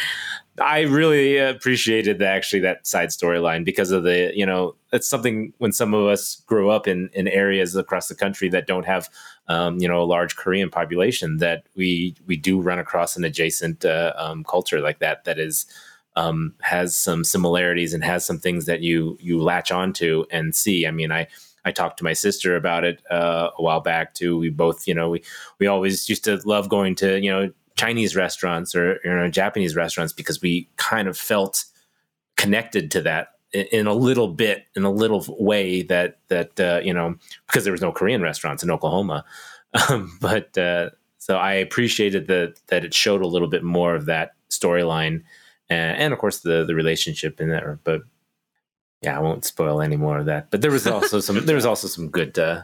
[0.61, 5.53] I really appreciated the, actually that side storyline because of the you know it's something
[5.59, 9.09] when some of us grow up in in areas across the country that don't have
[9.49, 13.85] um, you know a large Korean population that we we do run across an adjacent
[13.85, 15.67] uh, um, culture like that that is
[16.17, 20.87] um, has some similarities and has some things that you you latch onto and see.
[20.87, 21.27] I mean, I
[21.65, 24.39] I talked to my sister about it uh, a while back too.
[24.39, 25.23] We both, you know, we
[25.59, 29.77] we always used to love going to you know Chinese restaurants or you know Japanese
[29.77, 31.65] restaurants because we kind of felt
[32.37, 36.93] connected to that in, a little bit, in a little way that that uh, you
[36.93, 37.15] know
[37.47, 39.25] because there was no Korean restaurants in Oklahoma,
[39.89, 44.07] um, but uh, so I appreciated that that it showed a little bit more of
[44.07, 45.23] that storyline
[45.71, 47.81] and, and of course the the relationship in there.
[47.85, 48.03] But
[49.03, 50.51] yeah, I won't spoil any more of that.
[50.51, 52.63] But there was also some there was also some good uh,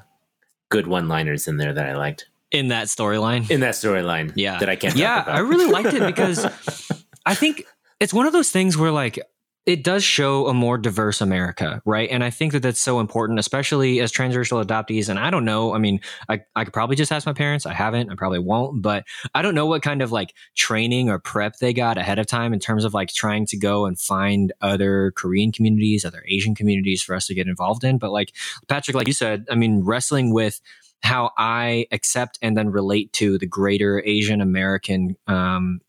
[0.68, 3.50] good one liners in there that I liked in that storyline.
[3.50, 4.32] in that storyline.
[4.34, 4.58] Yeah.
[4.58, 4.96] that I can't.
[4.96, 5.36] yeah, talk about.
[5.36, 6.44] I really liked it because
[7.26, 7.66] I think
[8.00, 9.18] it's one of those things where like
[9.66, 12.08] it does show a more diverse America, right?
[12.10, 15.10] And I think that that's so important, especially as transracial adoptees.
[15.10, 17.66] And I don't know, I mean, I, I could probably just ask my parents.
[17.66, 21.18] I haven't, I probably won't, but I don't know what kind of like training or
[21.18, 24.50] prep they got ahead of time in terms of like trying to go and find
[24.62, 27.98] other Korean communities, other Asian communities for us to get involved in.
[27.98, 28.32] But like
[28.66, 30.60] Patrick, like you said, I mean, wrestling with
[31.02, 35.80] how I accept and then relate to the greater Asian American um,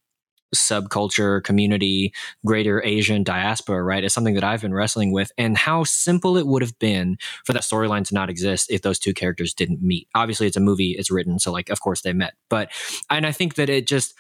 [0.54, 2.14] subculture, community,
[2.46, 6.46] greater Asian diaspora, right, is something that I've been wrestling with, and how simple it
[6.46, 10.08] would have been for that storyline to not exist if those two characters didn't meet.
[10.14, 12.34] Obviously, it's a movie, it's written, so like, of course they met.
[12.50, 12.70] But,
[13.10, 14.14] and I think that it just,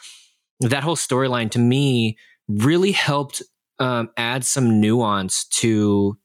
[0.61, 3.41] that whole storyline to me really helped
[3.79, 6.17] um, add some nuance to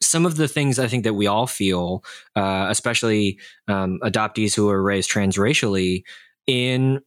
[0.00, 2.04] some of the things I think that we all feel,
[2.34, 6.02] uh, especially um, adoptees who are raised transracially,
[6.46, 7.00] in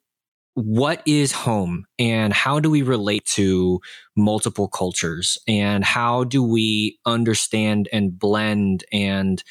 [0.56, 3.80] what is home and how do we relate to
[4.18, 9.44] multiple cultures and how do we understand and blend and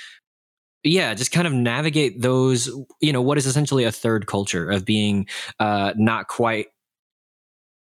[0.85, 2.71] yeah just kind of navigate those
[3.01, 5.27] you know what is essentially a third culture of being
[5.61, 6.67] uh not quite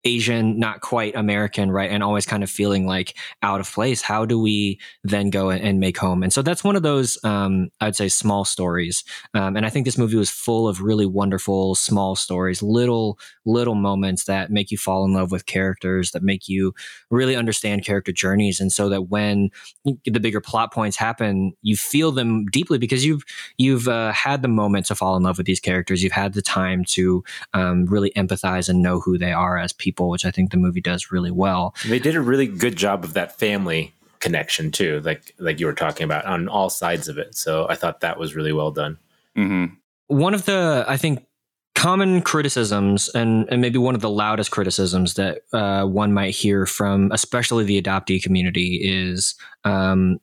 [0.04, 1.90] Asian, not quite American, right?
[1.90, 4.00] And always kind of feeling like out of place.
[4.00, 6.22] How do we then go and make home?
[6.22, 9.04] And so that's one of those, um, I'd say, small stories.
[9.34, 13.74] Um, and I think this movie was full of really wonderful small stories, little, little
[13.74, 16.72] moments that make you fall in love with characters, that make you
[17.10, 18.58] really understand character journeys.
[18.58, 19.50] And so that when
[19.84, 23.24] the bigger plot points happen, you feel them deeply because you've,
[23.58, 26.02] you've uh, had the moment to fall in love with these characters.
[26.02, 29.89] You've had the time to um, really empathize and know who they are as people
[29.90, 31.74] people, which I think the movie does really well.
[31.88, 35.72] They did a really good job of that family connection too, like like you were
[35.72, 37.34] talking about on all sides of it.
[37.34, 38.98] So I thought that was really well done.
[39.36, 39.74] Mm-hmm.
[40.08, 41.26] One of the I think
[41.74, 46.66] common criticisms and, and maybe one of the loudest criticisms that uh, one might hear
[46.66, 50.20] from especially the adoptee community is um,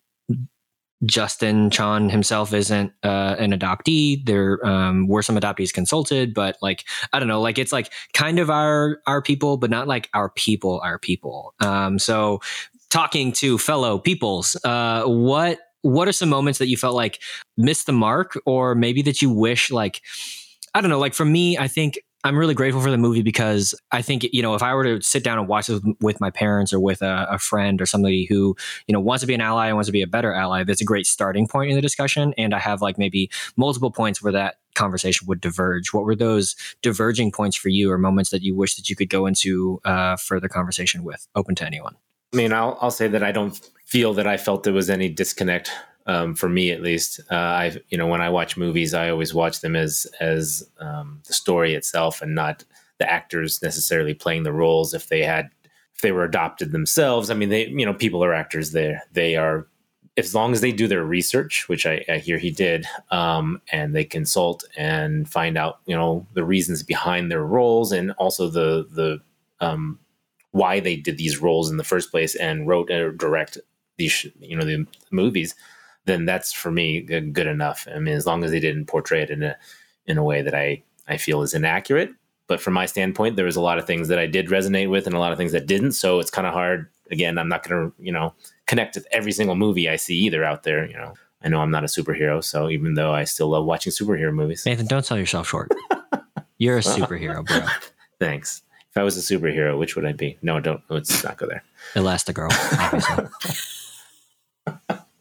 [1.05, 4.25] Justin Chon himself isn't uh, an adoptee.
[4.25, 8.39] There um, were some adoptees consulted, but like I don't know, like it's like kind
[8.39, 11.53] of our our people, but not like our people, our people.
[11.59, 12.39] Um, so
[12.89, 17.21] talking to fellow peoples, uh, what what are some moments that you felt like
[17.57, 20.01] missed the mark, or maybe that you wish like
[20.73, 23.73] I don't know, like for me, I think I'm really grateful for the movie because
[23.91, 26.29] I think you know if I were to sit down and watch it with, my
[26.29, 28.55] parents or with a, a, friend or somebody who
[28.87, 30.81] you know wants to be an ally and wants to be a better ally, that's
[30.81, 32.33] a great starting point in the discussion.
[32.37, 35.93] And I have like maybe multiple points where that conversation would diverge.
[35.93, 39.09] What were those diverging points for you, or moments that you wish that you could
[39.09, 41.27] go into uh, further conversation with?
[41.33, 41.95] Open to anyone.
[42.33, 45.07] I mean, I'll, I'll say that I don't feel that I felt there was any
[45.07, 45.71] disconnect
[46.07, 47.19] um, for me at least.
[47.29, 51.21] Uh, I, you know, when I watch movies, I always watch them as as um,
[51.27, 52.63] the story itself and not
[52.97, 54.93] the actors necessarily playing the roles.
[54.93, 55.51] If they had
[55.97, 57.31] if they were adopted themselves.
[57.31, 58.71] I mean, they you know people are actors.
[58.71, 59.67] They they are
[60.15, 63.95] as long as they do their research, which I, I hear he did, um, and
[63.95, 68.87] they consult and find out you know the reasons behind their roles and also the
[68.91, 69.19] the
[69.59, 69.99] um,
[70.51, 73.57] why they did these roles in the first place and wrote or direct
[73.97, 75.55] these you know the movies
[76.07, 77.87] then that's for me good enough.
[77.93, 79.55] I mean as long as they didn't portray it in a
[80.05, 82.11] in a way that i i feel is inaccurate.
[82.47, 85.05] But from my standpoint there was a lot of things that i did resonate with
[85.05, 85.91] and a lot of things that didn't.
[85.91, 86.87] So it's kind of hard.
[87.11, 88.33] Again i'm not going to you know
[88.65, 91.13] connect with every single movie i see either out there you know.
[91.43, 94.65] I know i'm not a superhero so even though i still love watching superhero movies.
[94.65, 95.71] Nathan don't sell yourself short.
[96.57, 97.61] You're a superhero bro.
[98.19, 98.63] Thanks.
[98.97, 100.39] If I was a superhero, which would I be?
[100.41, 100.81] No, don't.
[100.89, 101.63] Let's not go there.
[101.93, 102.49] Elastigirl.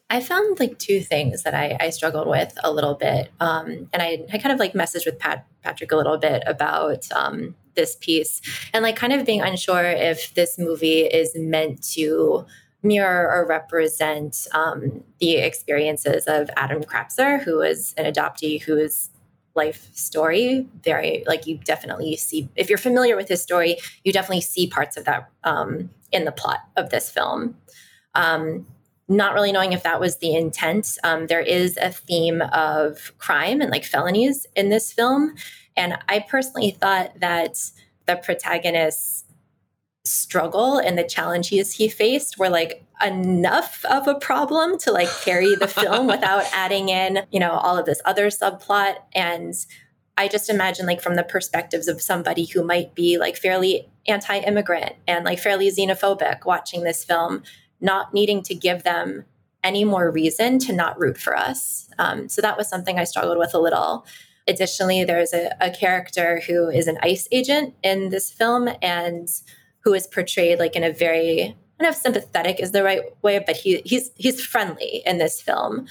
[0.08, 4.02] I found like two things that I, I struggled with a little bit, um, and
[4.02, 7.96] I, I kind of like messaged with Pat, Patrick a little bit about um, this
[7.96, 8.40] piece,
[8.72, 12.46] and like kind of being unsure if this movie is meant to
[12.84, 19.10] mirror or represent um, the experiences of Adam Crapser, who is an adoptee whose
[19.56, 24.42] life story very like you definitely see if you're familiar with his story you definitely
[24.42, 27.56] see parts of that um, in the plot of this film.
[28.14, 28.66] Um,
[29.08, 33.60] not really knowing if that was the intent um, there is a theme of crime
[33.60, 35.34] and like felonies in this film
[35.76, 37.58] and i personally thought that
[38.06, 39.24] the protagonist's
[40.06, 45.54] struggle and the challenges he faced were like enough of a problem to like carry
[45.54, 48.96] the film without adding in, you know, all of this other subplot.
[49.14, 49.54] And
[50.16, 54.94] I just imagine like from the perspectives of somebody who might be like fairly anti-immigrant
[55.06, 57.42] and like fairly xenophobic watching this film,
[57.80, 59.24] not needing to give them
[59.62, 61.88] any more reason to not root for us.
[61.98, 64.06] Um, so that was something I struggled with a little.
[64.46, 69.28] Additionally, there's a, a character who is an ICE agent in this film and
[69.80, 73.02] who is portrayed like in a very I don't know if sympathetic is the right
[73.22, 75.86] way, but he he's he's friendly in this film,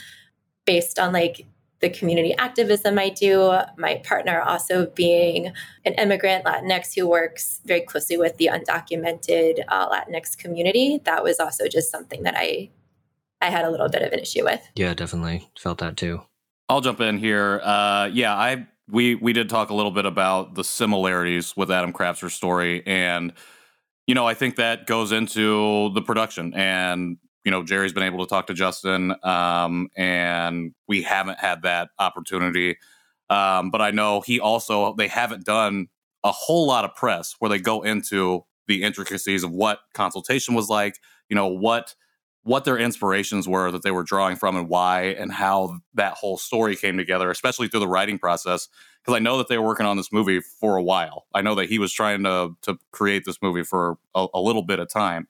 [0.66, 1.46] based on like
[1.86, 3.60] the community activism I do.
[3.78, 5.54] My partner also being
[5.86, 11.00] an immigrant Latinx who works very closely with the undocumented uh, Latinx community.
[11.04, 12.72] That was also just something that I
[13.42, 14.68] I had a little bit of an issue with.
[14.76, 16.22] Yeah, definitely felt that too.
[16.70, 17.62] I'll jump in here.
[17.64, 21.94] Uh, yeah, I we we did talk a little bit about the similarities with Adam
[21.94, 23.34] Crapser's story and
[24.08, 26.54] you know, I think that goes into the production.
[26.54, 31.62] And, you know, Jerry's been able to talk to Justin, um, and we haven't had
[31.62, 32.78] that opportunity.
[33.30, 35.88] Um, but I know he also, they haven't done
[36.24, 40.70] a whole lot of press where they go into the intricacies of what consultation was
[40.70, 41.96] like, you know, what
[42.44, 46.38] what their inspirations were that they were drawing from and why and how that whole
[46.38, 48.70] story came together especially through the writing process
[49.02, 51.26] because I know that they were working on this movie for a while.
[51.34, 54.62] I know that he was trying to to create this movie for a, a little
[54.62, 55.28] bit of time,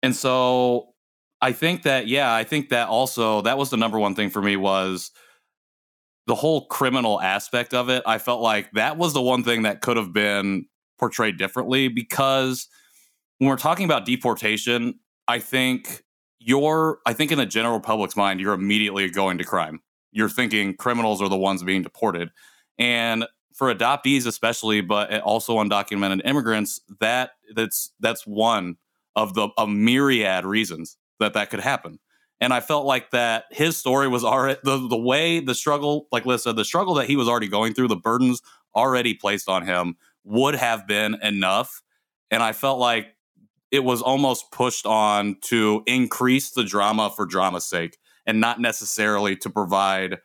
[0.00, 0.94] and so
[1.40, 4.42] I think that yeah, I think that also that was the number one thing for
[4.42, 5.10] me was
[6.26, 8.02] the whole criminal aspect of it.
[8.06, 10.66] I felt like that was the one thing that could have been
[10.98, 12.68] portrayed differently because
[13.38, 14.98] when we're talking about deportation,
[15.28, 16.04] I think
[16.40, 19.80] you're I think in the general public's mind, you're immediately going to crime.
[20.10, 22.30] You're thinking criminals are the ones being deported.
[22.78, 28.76] And for adoptees especially, but also undocumented immigrants, that that's that's one
[29.14, 31.98] of the a myriad reasons that that could happen.
[32.40, 36.24] And I felt like that his story was already the the way the struggle, like
[36.24, 38.40] Liz said, the struggle that he was already going through, the burdens
[38.74, 41.82] already placed on him would have been enough.
[42.30, 43.16] And I felt like
[43.70, 49.36] it was almost pushed on to increase the drama for drama's sake and not necessarily
[49.36, 50.18] to provide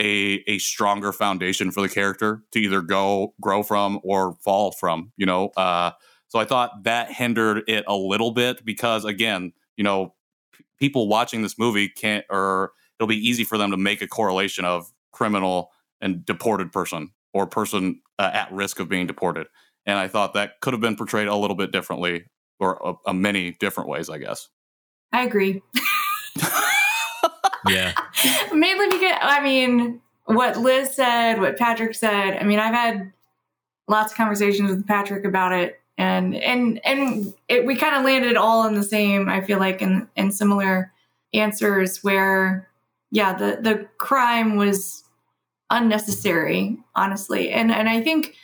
[0.00, 5.12] a a stronger foundation for the character to either go grow from or fall from
[5.16, 5.92] you know uh
[6.26, 10.14] so i thought that hindered it a little bit because again you know
[10.52, 14.06] p- people watching this movie can't or it'll be easy for them to make a
[14.06, 19.46] correlation of criminal and deported person or person uh, at risk of being deported
[19.86, 22.24] and i thought that could have been portrayed a little bit differently
[22.60, 24.48] or a, a many different ways i guess
[25.12, 25.62] i agree
[27.68, 27.92] Yeah.
[28.52, 33.12] Mainly because, I mean, what Liz said, what Patrick said, I mean, I've had
[33.88, 35.80] lots of conversations with Patrick about it.
[35.96, 39.28] And and and it, we kind of landed all in the same.
[39.28, 40.92] I feel like in in similar
[41.32, 42.68] answers where,
[43.10, 45.04] yeah, the the crime was
[45.70, 47.50] unnecessary, honestly.
[47.50, 48.34] And and I think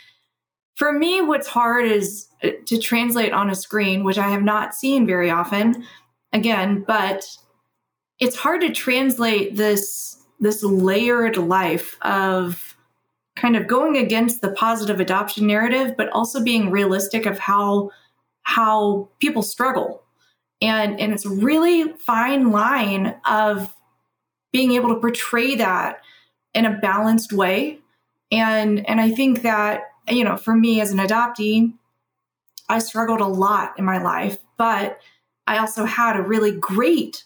[0.76, 4.74] for me, what's hard is uh, to translate on a screen, which I have not
[4.74, 5.84] seen very often.
[6.32, 7.24] Again, but
[8.20, 12.69] it's hard to translate this this layered life of
[13.40, 17.90] kind of going against the positive adoption narrative but also being realistic of how
[18.42, 20.02] how people struggle.
[20.62, 23.74] And, and it's a really fine line of
[24.52, 26.00] being able to portray that
[26.52, 27.78] in a balanced way.
[28.30, 31.72] And, and I think that, you know, for me as an adoptee,
[32.68, 35.00] I struggled a lot in my life, but
[35.46, 37.24] I also had a really great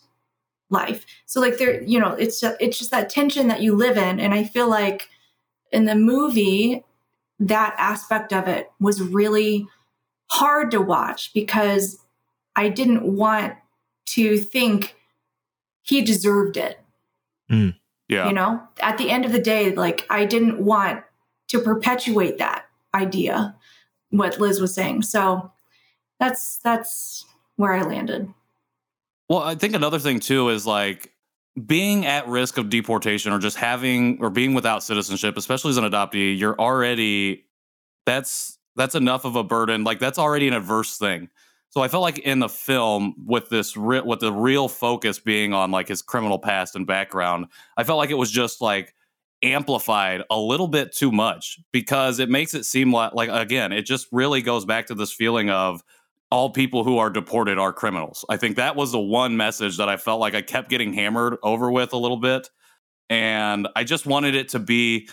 [0.70, 1.04] life.
[1.26, 4.20] So like there, you know, it's just, it's just that tension that you live in.
[4.20, 5.08] And I feel like
[5.74, 6.84] in the movie,
[7.40, 9.66] that aspect of it was really
[10.30, 11.98] hard to watch because
[12.56, 13.54] I didn't want
[14.06, 14.94] to think
[15.82, 16.80] he deserved it.
[17.50, 17.74] Mm.
[18.08, 18.28] Yeah.
[18.28, 21.02] You know, at the end of the day, like I didn't want
[21.48, 23.56] to perpetuate that idea,
[24.10, 25.02] what Liz was saying.
[25.02, 25.50] So
[26.20, 27.24] that's that's
[27.56, 28.32] where I landed.
[29.28, 31.13] Well, I think another thing too is like
[31.66, 35.84] being at risk of deportation or just having or being without citizenship, especially as an
[35.84, 37.44] adoptee, you're already
[38.06, 39.84] that's that's enough of a burden.
[39.84, 41.28] Like that's already an adverse thing.
[41.70, 45.52] So I felt like in the film, with this, re- with the real focus being
[45.52, 47.46] on like his criminal past and background,
[47.76, 48.94] I felt like it was just like
[49.42, 53.82] amplified a little bit too much because it makes it seem like, like again, it
[53.82, 55.82] just really goes back to this feeling of
[56.34, 58.24] all people who are deported are criminals.
[58.28, 61.36] I think that was the one message that I felt like I kept getting hammered
[61.44, 62.50] over with a little bit,
[63.08, 65.08] and I just wanted it to be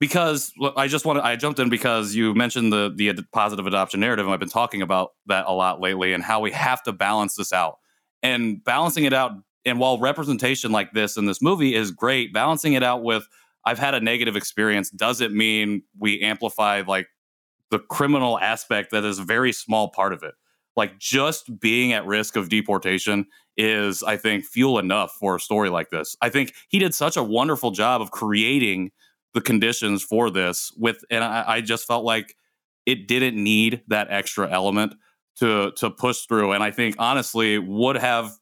[0.00, 4.26] because I just want I jumped in because you mentioned the the positive adoption narrative,
[4.26, 7.36] and I've been talking about that a lot lately, and how we have to balance
[7.36, 7.76] this out.
[8.24, 12.72] And balancing it out, and while representation like this in this movie is great, balancing
[12.72, 13.28] it out with
[13.64, 17.06] I've had a negative experience doesn't mean we amplify like
[17.70, 20.34] the criminal aspect that is a very small part of it.
[20.76, 25.70] Like just being at risk of deportation is, I think, fuel enough for a story
[25.70, 26.16] like this.
[26.20, 28.90] I think he did such a wonderful job of creating
[29.36, 32.34] the conditions for this with and I, I just felt like
[32.86, 34.94] it didn't need that extra element
[35.40, 38.32] to to push through and i think honestly would have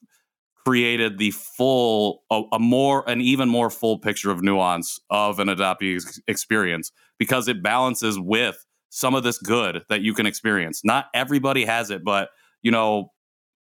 [0.64, 5.49] created the full a, a, more an even more full picture of nuance of an
[5.49, 8.64] adoptee experience because it balances with
[8.95, 10.82] some of this good that you can experience.
[10.84, 12.30] Not everybody has it but
[12.62, 13.11] you know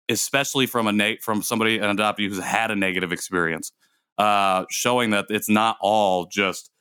[0.09, 3.71] especially from a na- from somebody an adoptee who's had a negative experience
[4.17, 6.71] uh showing that it's not all just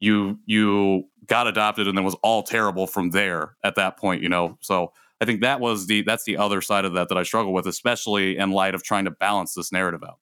[0.00, 4.28] you you got adopted and then was all terrible from there at that point you
[4.28, 4.58] know?
[4.60, 7.54] So i think that was the that's the other side of that that i struggle
[7.54, 10.18] with especially in light of trying to balance this narrative out.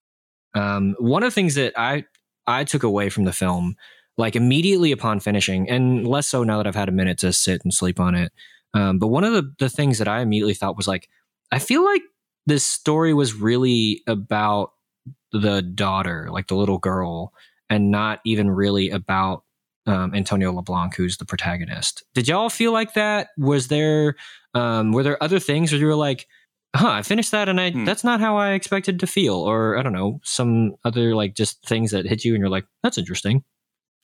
[0.55, 2.05] Um, one of the things that i
[2.47, 3.74] i took away from the film
[4.19, 7.63] like immediately upon finishing and less so now that i've had a minute to sit
[7.65, 8.33] and sleep on it
[8.75, 11.09] um, but one of the, the things that i immediately thought was like
[11.51, 12.03] i feel like
[12.47, 14.73] this story was really about
[15.33, 17.33] the daughter like the little girl
[17.71, 19.45] and not even really about
[19.87, 22.05] um, Antonio LeBlanc, who's the protagonist.
[22.15, 23.29] Did y'all feel like that?
[23.37, 24.15] Was there
[24.55, 26.29] um, were there other things where you were like,
[26.77, 27.85] "Huh, I finished that, and I hmm.
[27.85, 31.67] that's not how I expected to feel," or I don't know, some other like just
[31.67, 33.45] things that hit you, and you're like, "That's interesting."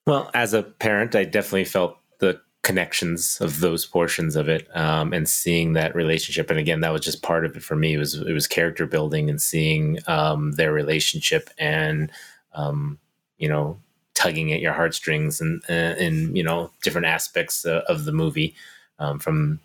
[0.09, 5.13] Well, as a parent, I definitely felt the connections of those portions of it, um,
[5.13, 6.49] and seeing that relationship.
[6.49, 7.93] And again, that was just part of it for me.
[7.93, 12.11] It was it was character building and seeing um, their relationship and
[12.55, 12.99] um,
[13.37, 13.79] you know
[14.15, 18.55] tugging at your heartstrings and in you know different aspects uh, of the movie
[18.99, 19.61] um, from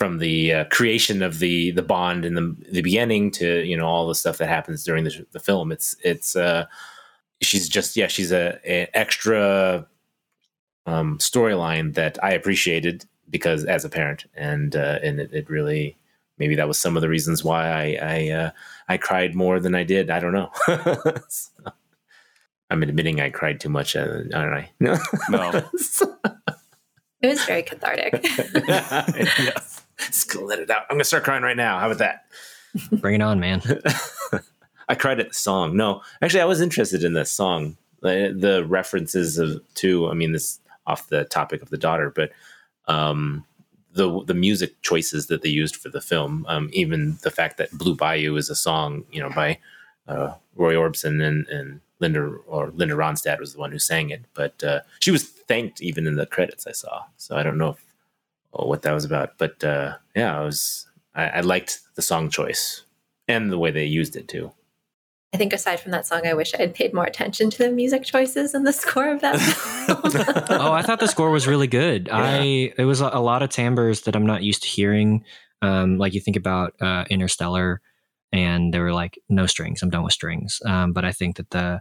[0.00, 3.86] from the uh, creation of the the bond in the the beginning to you know
[3.86, 6.66] all the stuff that happens during the, the film it's it's uh
[7.40, 9.86] she's just yeah she's a, a extra
[10.86, 15.96] um storyline that i appreciated because as a parent and uh and it, it really
[16.38, 18.50] maybe that was some of the reasons why i i uh
[18.88, 20.50] i cried more than i did i don't know
[21.28, 21.54] so.
[22.70, 24.70] I'm admitting I cried too much, uh, aren't I?
[24.80, 24.98] No.
[25.28, 25.50] No.
[27.22, 28.20] it was very cathartic.
[28.66, 29.82] yes.
[29.98, 30.82] Just let it out.
[30.90, 31.78] I'm gonna start crying right now.
[31.78, 32.24] How about that?
[33.00, 33.62] Bring it on, man.
[34.88, 35.76] I cried at the song.
[35.76, 37.76] No, actually, I was interested in this song.
[38.02, 42.30] The, the references of to, I mean, this off the topic of the daughter, but
[42.86, 43.44] um,
[43.92, 47.72] the the music choices that they used for the film, um, even the fact that
[47.72, 49.58] Blue Bayou is a song, you know, by
[50.08, 54.22] uh, Roy Orbison and, and Linda or Linda Ronstadt was the one who sang it,
[54.34, 57.04] but uh, she was thanked even in the credits I saw.
[57.16, 57.84] So I don't know if,
[58.52, 62.28] oh, what that was about, but uh, yeah, I was I, I, liked the song
[62.28, 62.82] choice
[63.28, 64.52] and the way they used it too.
[65.34, 67.70] I think aside from that song, I wish I had paid more attention to the
[67.72, 69.34] music choices and the score of that.
[70.48, 72.08] oh, I thought the score was really good.
[72.14, 72.20] Yeah.
[72.20, 75.24] I it was a, a, lot of timbres that I'm not used to hearing.
[75.62, 77.80] Um, like you think about uh, Interstellar
[78.32, 79.82] and there were like, no strings.
[79.82, 80.60] I'm done with strings.
[80.64, 81.80] Um, but I think that the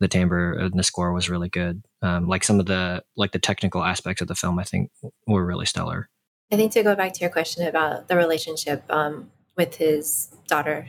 [0.00, 1.84] the timbre and the score was really good.
[2.02, 4.90] Um, like some of the like the technical aspects of the film, I think
[5.28, 6.08] were really stellar.
[6.50, 10.88] I think to go back to your question about the relationship, um, with his daughter,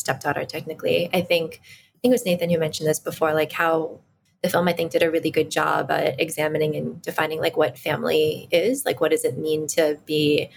[0.00, 1.08] stepdaughter, technically.
[1.12, 4.00] I think I think it was Nathan who mentioned this before, like how
[4.42, 7.78] the film I think did a really good job at examining and defining like what
[7.78, 10.50] family is, like what does it mean to be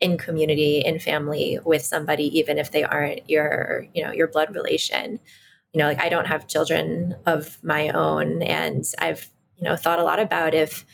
[0.00, 4.54] in community in family with somebody even if they aren't your you know your blood
[4.54, 5.20] relation
[5.72, 9.98] you know like i don't have children of my own and i've you know thought
[9.98, 10.86] a lot about if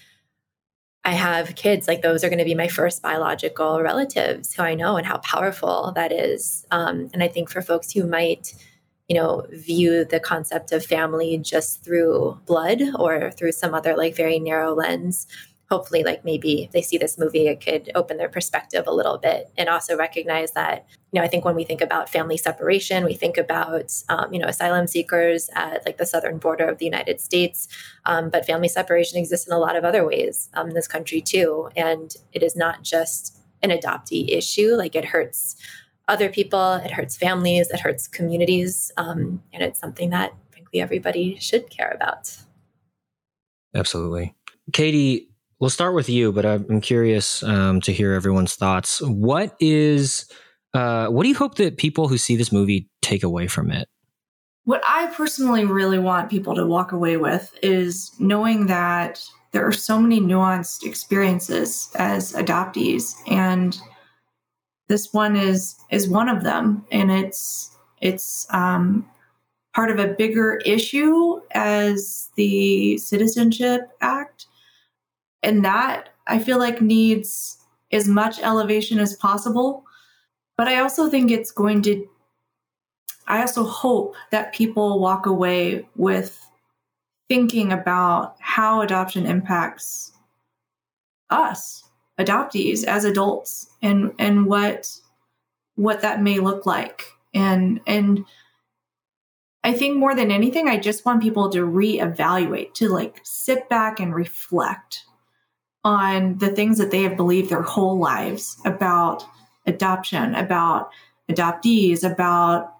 [1.07, 4.75] i have kids like those are going to be my first biological relatives who i
[4.75, 6.67] know and how powerful that is.
[6.71, 8.55] Um, and i think for folks who might
[9.09, 14.15] you know view the concept of family just through blood or through some other like
[14.15, 15.27] very narrow lens
[15.71, 19.51] hopefully like maybe they see this movie it could open their perspective a little bit
[19.57, 23.15] and also recognize that you know i think when we think about family separation we
[23.15, 27.21] think about um, you know asylum seekers at like the southern border of the united
[27.21, 27.69] states
[28.07, 31.21] um, but family separation exists in a lot of other ways um, in this country
[31.21, 31.69] too.
[31.77, 35.57] And it is not just an adoptee issue like it hurts
[36.09, 41.37] other people it hurts families it hurts communities um, and it's something that frankly everybody
[41.39, 42.37] should care about.
[43.75, 44.35] Absolutely.
[44.73, 45.29] Katie
[45.59, 49.01] We'll start with you, but I'm curious um, to hear everyone's thoughts.
[49.01, 50.31] What is,
[50.75, 53.89] uh, what do you hope that people who see this movie take away from it?
[54.65, 59.73] What I personally really want people to walk away with is knowing that there are
[59.73, 63.79] so many nuanced experiences as adoptees, and
[64.89, 69.09] this one is is one of them, and it's it's um,
[69.75, 74.47] part of a bigger issue as the Citizenship Act
[75.47, 77.57] and that I feel like needs
[77.93, 79.85] as much elevation as possible.
[80.57, 82.07] But I also think it's going to,
[83.29, 86.43] I also hope that people walk away with
[87.29, 90.13] thinking about how adoption impacts
[91.31, 91.83] us
[92.19, 94.89] adoptees as adults and and what
[95.75, 98.25] what that may look like and and
[99.65, 103.99] I think more than anything I just want people to reevaluate to like sit back
[103.99, 105.03] and reflect
[105.87, 109.25] on the things that they have believed their whole lives about
[109.67, 110.91] adoption, about
[111.31, 112.75] adoptees, about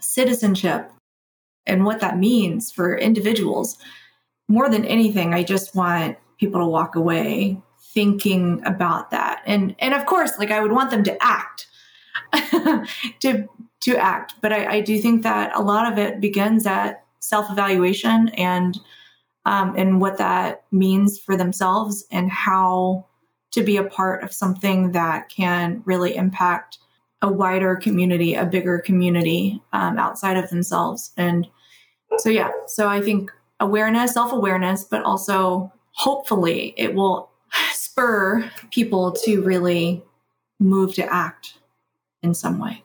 [0.00, 0.90] citizenship,
[1.66, 3.76] and what that means for individuals.
[4.48, 7.60] More than anything, I just want people to walk away
[7.92, 9.42] thinking about that.
[9.44, 11.66] And and of course, like I would want them to act.
[13.20, 13.46] to
[13.80, 14.34] to act.
[14.40, 18.78] But I, I do think that a lot of it begins at self-evaluation and
[19.46, 23.06] um, and what that means for themselves and how
[23.52, 26.78] to be a part of something that can really impact
[27.22, 31.12] a wider community, a bigger community um, outside of themselves.
[31.16, 31.46] And
[32.18, 37.30] so, yeah, so I think awareness, self awareness, but also hopefully it will
[37.72, 40.02] spur people to really
[40.58, 41.54] move to act
[42.22, 42.82] in some way.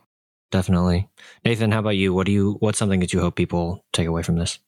[0.51, 1.10] Definitely.
[1.43, 2.14] Nathan, how about you?
[2.14, 4.60] What do you what's something that you hope people take away from this?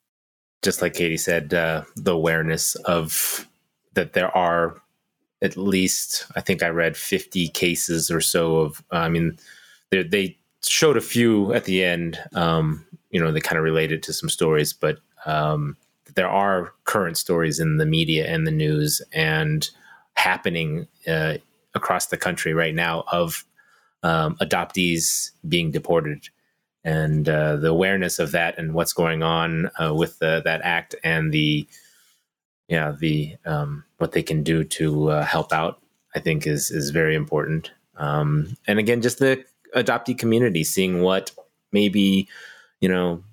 [0.61, 3.47] Just like Katie said, uh, the awareness of
[3.93, 4.81] that there are
[5.41, 9.37] at least, I think I read 50 cases or so of, I mean,
[9.91, 14.13] they showed a few at the end, um, you know, they kind of related to
[14.13, 15.77] some stories, but um,
[16.15, 19.69] there are current stories in the media and the news and
[20.15, 21.35] happening uh,
[21.75, 23.45] across the country right now of
[24.03, 26.29] um, adoptees being deported
[26.87, 30.95] and uh, the awareness of that and what's going on uh, with the, that act
[31.03, 31.67] and the
[32.69, 35.81] yeah the um, what they can do to uh, help out
[36.15, 37.71] I think is is very important.
[37.97, 39.43] Um, and again, just the
[39.75, 41.31] adoptee community, seeing what
[41.71, 42.27] maybe
[42.79, 43.23] you know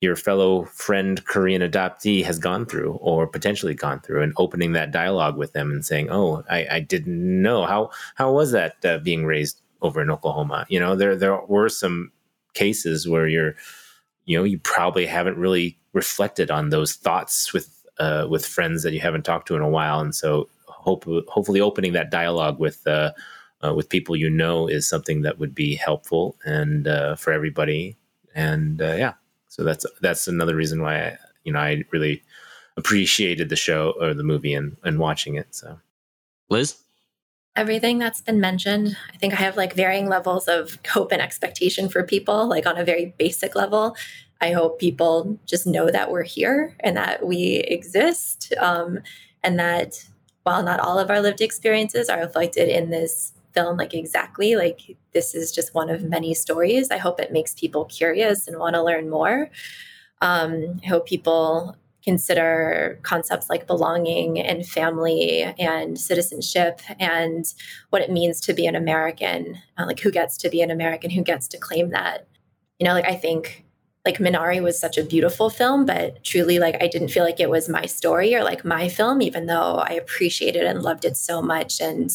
[0.00, 4.90] your fellow friend Korean adoptee has gone through or potentially gone through, and opening that
[4.90, 8.98] dialogue with them and saying, "Oh, I, I didn't know how how was that uh,
[8.98, 12.10] being raised over in Oklahoma?" You know, there there were some
[12.54, 13.54] cases where you're
[14.24, 18.92] you know you probably haven't really reflected on those thoughts with uh, with friends that
[18.92, 20.00] you haven't talked to in a while.
[20.00, 23.12] And so hope hopefully opening that dialogue with uh,
[23.64, 27.96] uh, with people you know is something that would be helpful and uh, for everybody.
[28.34, 29.14] And uh, yeah
[29.52, 32.22] so that's that's another reason why I, you know I really
[32.78, 35.78] appreciated the show or the movie and and watching it so.
[36.48, 36.81] Liz
[37.56, 38.96] everything that's been mentioned.
[39.12, 42.78] I think I have like varying levels of hope and expectation for people, like on
[42.78, 43.96] a very basic level.
[44.40, 49.00] I hope people just know that we're here and that we exist, um,
[49.42, 50.04] and that
[50.42, 54.96] while not all of our lived experiences are reflected in this film, like exactly, like
[55.12, 56.90] this is just one of many stories.
[56.90, 59.50] I hope it makes people curious and want to learn more.
[60.20, 67.54] Um, I hope people consider concepts like belonging and family and citizenship and
[67.90, 71.10] what it means to be an American, uh, like who gets to be an American,
[71.10, 72.26] who gets to claim that.
[72.78, 73.64] You know, like I think
[74.04, 77.50] like Minari was such a beautiful film, but truly like I didn't feel like it
[77.50, 81.40] was my story or like my film, even though I appreciated and loved it so
[81.40, 81.80] much.
[81.80, 82.10] And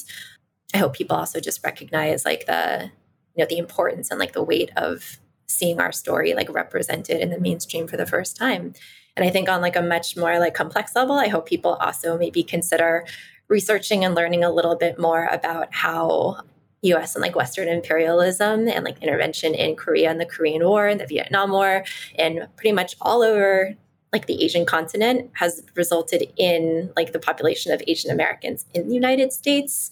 [0.73, 2.91] I hope people also just recognize like the,
[3.35, 7.29] you know, the importance and like the weight of seeing our story like represented in
[7.29, 8.73] the mainstream for the first time.
[9.17, 12.17] And I think on like a much more like complex level, I hope people also
[12.17, 13.05] maybe consider
[13.47, 16.41] researching and learning a little bit more about how
[16.83, 20.99] US and like Western imperialism and like intervention in Korea and the Korean War and
[20.99, 21.83] the Vietnam War
[22.15, 23.75] and pretty much all over
[24.13, 28.93] like the Asian continent has resulted in like the population of Asian Americans in the
[28.93, 29.89] United States,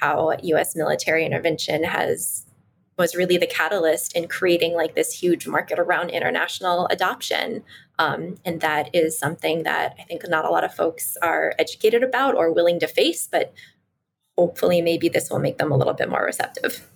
[0.00, 2.46] how US military intervention has
[2.98, 7.62] was really the catalyst in creating like this huge market around international adoption.
[7.98, 12.02] Um, and that is something that I think not a lot of folks are educated
[12.02, 13.54] about or willing to face, but
[14.36, 16.86] hopefully maybe this will make them a little bit more receptive.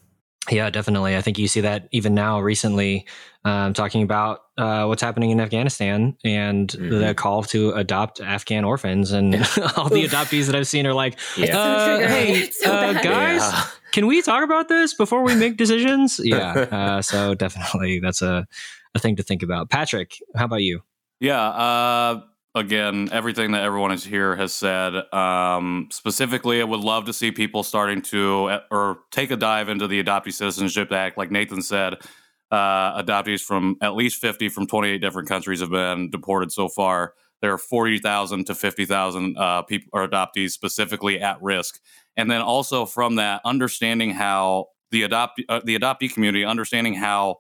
[0.51, 1.17] Yeah, definitely.
[1.17, 3.07] I think you see that even now recently,
[3.45, 6.99] um, talking about uh, what's happening in Afghanistan and mm-hmm.
[6.99, 9.13] the call to adopt Afghan orphans.
[9.13, 9.35] And
[9.77, 11.57] all the adoptees that I've seen are like, yeah.
[11.57, 13.65] uh, hey, so uh, guys, yeah.
[13.93, 16.21] can we talk about this before we make decisions?
[16.23, 16.67] yeah.
[16.71, 18.47] Uh, so definitely that's a,
[18.95, 19.71] a thing to think about.
[19.71, 20.83] Patrick, how about you?
[21.21, 21.41] Yeah.
[21.43, 22.23] Uh,
[22.55, 24.95] again, everything that everyone is here has said.
[25.13, 29.69] Um, specifically, I would love to see people starting to uh, or take a dive
[29.69, 31.19] into the Adoptee Citizenship Act.
[31.19, 31.95] Like Nathan said,
[32.51, 37.15] uh, adoptees from at least 50 from 28 different countries have been deported so far.
[37.43, 41.79] There are 40,000 to 50,000 uh, people or adoptees specifically at risk.
[42.17, 47.37] And then also from that, understanding how the adopt uh, the adoptee community, understanding how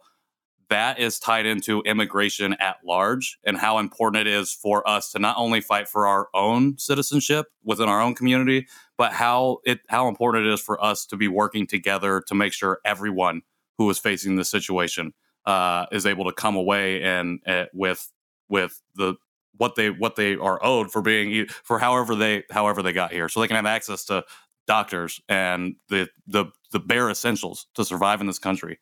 [0.70, 5.18] that is tied into immigration at large and how important it is for us to
[5.18, 8.66] not only fight for our own citizenship within our own community,
[8.96, 12.52] but how it how important it is for us to be working together to make
[12.52, 13.42] sure everyone
[13.78, 15.12] who is facing this situation
[15.44, 18.10] uh, is able to come away and uh, with
[18.48, 19.16] with the
[19.56, 23.28] what they what they are owed for being for however they however they got here,
[23.28, 24.24] so they can have access to
[24.66, 28.78] doctors and the the the bare essentials to survive in this country.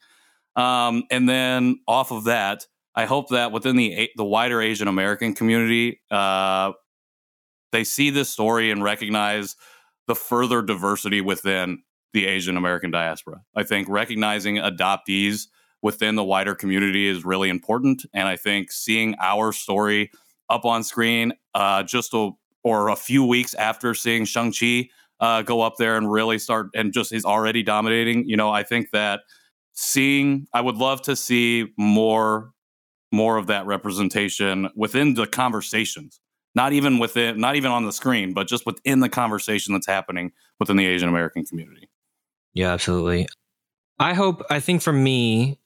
[0.58, 5.32] Um, and then off of that, I hope that within the the wider Asian American
[5.32, 6.72] community, uh,
[7.70, 9.54] they see this story and recognize
[10.08, 11.82] the further diversity within
[12.12, 13.42] the Asian American diaspora.
[13.54, 15.46] I think recognizing adoptees
[15.80, 20.10] within the wider community is really important, and I think seeing our story
[20.50, 22.30] up on screen uh, just a,
[22.64, 24.88] or a few weeks after seeing Shang Chi
[25.20, 28.28] uh, go up there and really start and just is already dominating.
[28.28, 29.20] You know, I think that
[29.80, 32.52] seeing i would love to see more
[33.12, 36.20] more of that representation within the conversations.
[36.54, 40.32] Not even within not even on the screen but just within the conversation that's happening
[40.58, 41.88] within the asian american community.
[42.54, 43.28] Yeah absolutely.
[44.00, 45.60] I hope i think for me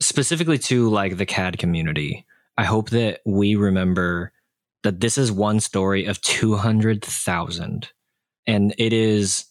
[0.00, 2.26] specifically to like the KAD community
[2.58, 4.32] i hope that we remember
[4.82, 7.88] that this is one story of 200,000
[8.46, 9.46] and it is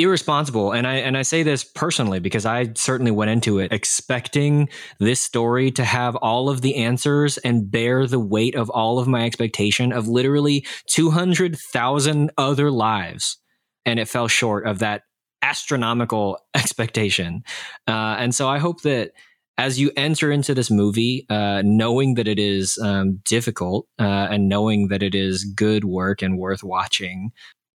[0.00, 0.72] irresponsible.
[0.72, 5.20] And i and i say this personally because i certainly went into it expecting this
[5.20, 9.24] story to have all of the answers and bear the weight of all of my
[9.24, 13.38] expectation of literally 200,000 other lives.
[13.86, 15.02] And it fell short of that
[15.42, 17.42] astronomical expectation.
[17.86, 19.12] Uh, and so i hope that
[19.58, 24.48] as you enter into this movie, uh, knowing that it is um, difficult uh, and
[24.48, 27.30] knowing that it is good work and worth watching,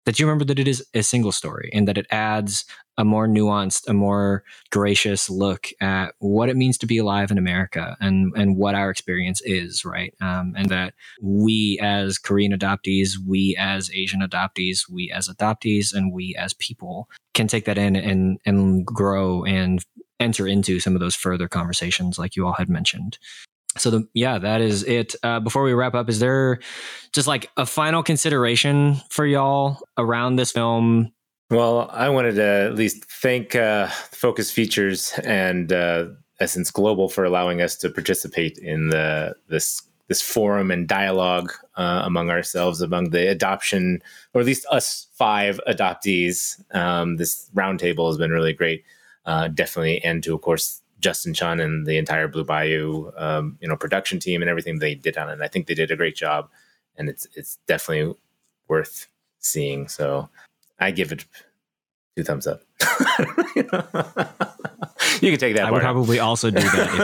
[0.04, 2.64] that you remember that it is a single story and that it adds
[2.96, 7.38] a more nuanced, a more gracious look at what it means to be alive in
[7.38, 10.14] America and and what our experience is, right?
[10.20, 16.12] Um, and that we as Korean adoptees, we as Asian adoptees, we as adoptees, and
[16.12, 19.84] we as people can take that in and and grow and
[20.20, 23.18] enter into some of those further conversations, like you all had mentioned
[23.76, 25.14] so the, yeah that is it.
[25.22, 26.60] Uh, before we wrap up is there
[27.12, 31.12] just like a final consideration for y'all around this film?
[31.50, 36.06] Well i wanted to at least thank uh, focus features and uh,
[36.40, 42.02] essence global for allowing us to participate in the this this forum and dialogue uh,
[42.04, 44.02] among ourselves among the adoption
[44.32, 46.60] or at least us five adoptees.
[46.74, 48.84] Um, this roundtable has been really great
[49.26, 53.68] uh, definitely and to of course Justin Chon and the entire Blue Bayou, um, you
[53.68, 55.34] know, production team and everything they did on it.
[55.34, 56.48] And I think they did a great job,
[56.96, 58.14] and it's it's definitely
[58.68, 59.86] worth seeing.
[59.88, 60.30] So
[60.80, 61.26] I give it
[62.16, 62.62] two thumbs up.
[63.54, 63.64] you
[65.20, 65.84] You can take that I would part.
[65.84, 65.92] out.
[65.92, 67.00] probably also do that if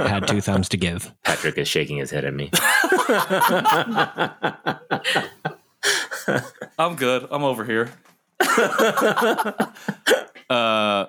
[0.00, 1.12] I had two thumbs to give.
[1.24, 2.50] Patrick is shaking his head at me.
[6.78, 7.26] I'm good.
[7.30, 7.90] I'm over here.
[10.50, 11.06] uh,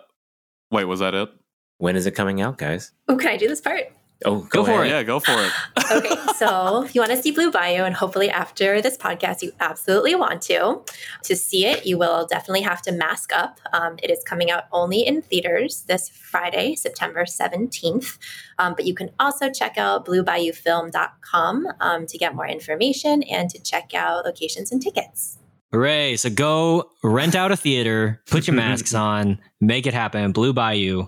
[0.72, 1.30] wait, was that it?
[1.78, 2.92] When is it coming out, guys?
[3.08, 3.92] Oh, can I do this part?
[4.24, 4.88] Oh, go, Go for ahead.
[4.88, 4.90] it.
[4.92, 5.52] Yeah, go for it.
[5.92, 9.52] okay, so if you want to see Blue Bayou, and hopefully after this podcast, you
[9.60, 10.82] absolutely want to,
[11.24, 13.60] to see it, you will definitely have to mask up.
[13.74, 18.18] Um, it is coming out only in theaters this Friday, September 17th.
[18.58, 23.60] Um, but you can also check out bluebayoufilm.com um, to get more information and to
[23.62, 25.40] check out locations and tickets.
[25.74, 26.16] Hooray.
[26.16, 30.32] So go rent out a theater, put your masks on, make it happen.
[30.32, 31.08] Blue Bayou.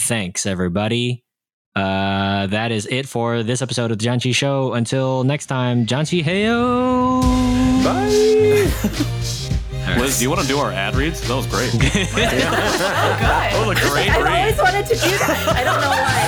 [0.00, 1.24] Thanks, everybody.
[1.76, 4.72] Uh, that is it for this episode of the Janchi Show.
[4.72, 7.22] Until next time, Janchi Heyo.
[7.84, 8.08] Bye.
[10.00, 11.20] Liz, do you want to do our ad reads?
[11.26, 11.72] That was great.
[11.74, 11.90] Oh, good.
[13.20, 14.40] That was a great I've read.
[14.40, 15.54] always wanted to do that.
[15.56, 15.96] I don't know why.
[16.04, 16.27] That